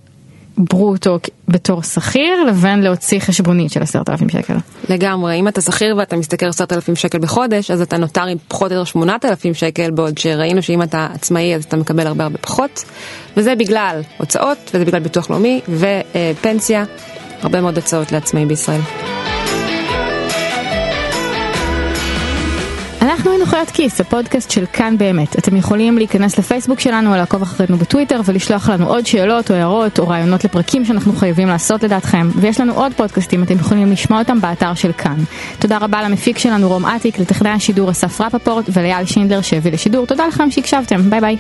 ברוטו 0.58 1.20
בתור 1.48 1.84
שכיר 1.84 2.44
לבין 2.44 2.82
להוציא 2.82 3.20
חשבונית 3.20 3.72
של 3.72 3.82
עשרת 3.82 4.10
אלפים 4.10 4.30
שקל. 4.30 4.54
לגמרי, 4.90 5.36
אם 5.36 5.48
אתה 5.48 5.62
שכיר 5.62 5.96
ואתה 5.98 6.16
משתכר 6.16 6.48
עשרת 6.48 6.74
אלפים 6.74 6.96
שקל 6.96 7.20
בחודש, 7.20 7.72
אז 7.72 7.82
אתה 7.82 7.98
נותר 7.98 8.24
עם 8.24 8.38
פחות 8.48 8.72
או 8.72 8.78
יותר 8.78 8.86
שמונת 8.86 9.26
אלפים 9.26 9.54
שקל, 9.54 9.92
בעוד 9.92 10.18
שראינו 10.18 10.62
שאם 10.62 10.84
אתה 10.84 11.08
עצמאי 11.14 11.56
אז 11.56 11.64
אתה 11.64 11.78
מקבל 11.78 12.08
הרבה 12.08 12.24
הרבה 12.24 12.38
פחות. 12.38 12.84
וזה 13.38 13.56
בגלל 13.56 14.02
הוצאות, 14.18 14.58
וזה 14.74 14.86
בגלל 14.86 15.00
ביטוח 15.00 15.30
לאומי 15.30 15.62
ופנסיה, 15.70 16.84
הרבה 17.42 17.62
מאוד 17.62 17.76
הוצאות 17.76 18.12
לעצמאים 18.12 18.48
בישראל. 18.48 18.82
אנחנו 23.08 23.32
היינו 23.32 23.46
חיות 23.46 23.70
כיס, 23.70 24.02
הפודקאסט 24.02 24.52
של 24.52 24.66
כאן 24.74 24.98
באמת. 24.98 25.40
אתם 25.40 25.56
יכולים 25.56 25.98
להיכנס 25.98 26.40
לפייסבוק 26.40 26.80
שלנו 26.80 27.12
או 27.12 27.16
לעקוב 27.16 27.42
אחרינו 27.42 27.78
בטוויטר 27.78 28.22
ולשלוח 28.26 28.70
לנו 28.70 28.88
עוד 28.88 29.06
שאלות 29.06 29.52
או 29.52 29.56
הערות 29.56 30.00
או 30.00 30.08
רעיונות 30.08 30.44
לפרקים 30.44 30.86
שאנחנו 30.86 31.14
חייבים 31.14 31.48
לעשות 31.48 31.84
לדעתכם. 31.84 32.30
ויש 32.36 32.60
לנו 32.60 32.74
עוד 32.74 32.94
פודקאסטים, 32.94 33.44
אתם 33.44 33.56
יכולים 33.56 33.92
לשמוע 33.92 34.20
אותם 34.20 34.42
באתר 34.42 34.74
של 34.74 34.92
כאן. 34.92 35.18
תודה 35.60 35.78
רבה 35.78 36.04
למפיק 36.04 36.38
שלנו 36.38 36.68
רום 36.68 36.86
אטיק, 36.86 37.20
לטכנאי 37.20 37.52
השידור 37.52 37.92
אסף 37.92 38.22
רפפורט 38.22 38.66
ולאייל 38.74 39.06
שינדלר 39.06 39.42
שהביא 39.42 39.72
לשידור. 39.72 40.06
תודה 40.06 40.28
לכם 40.28 40.52
שהקשבתם, 40.52 41.10
ביי 41.10 41.22
ביי. 41.22 41.38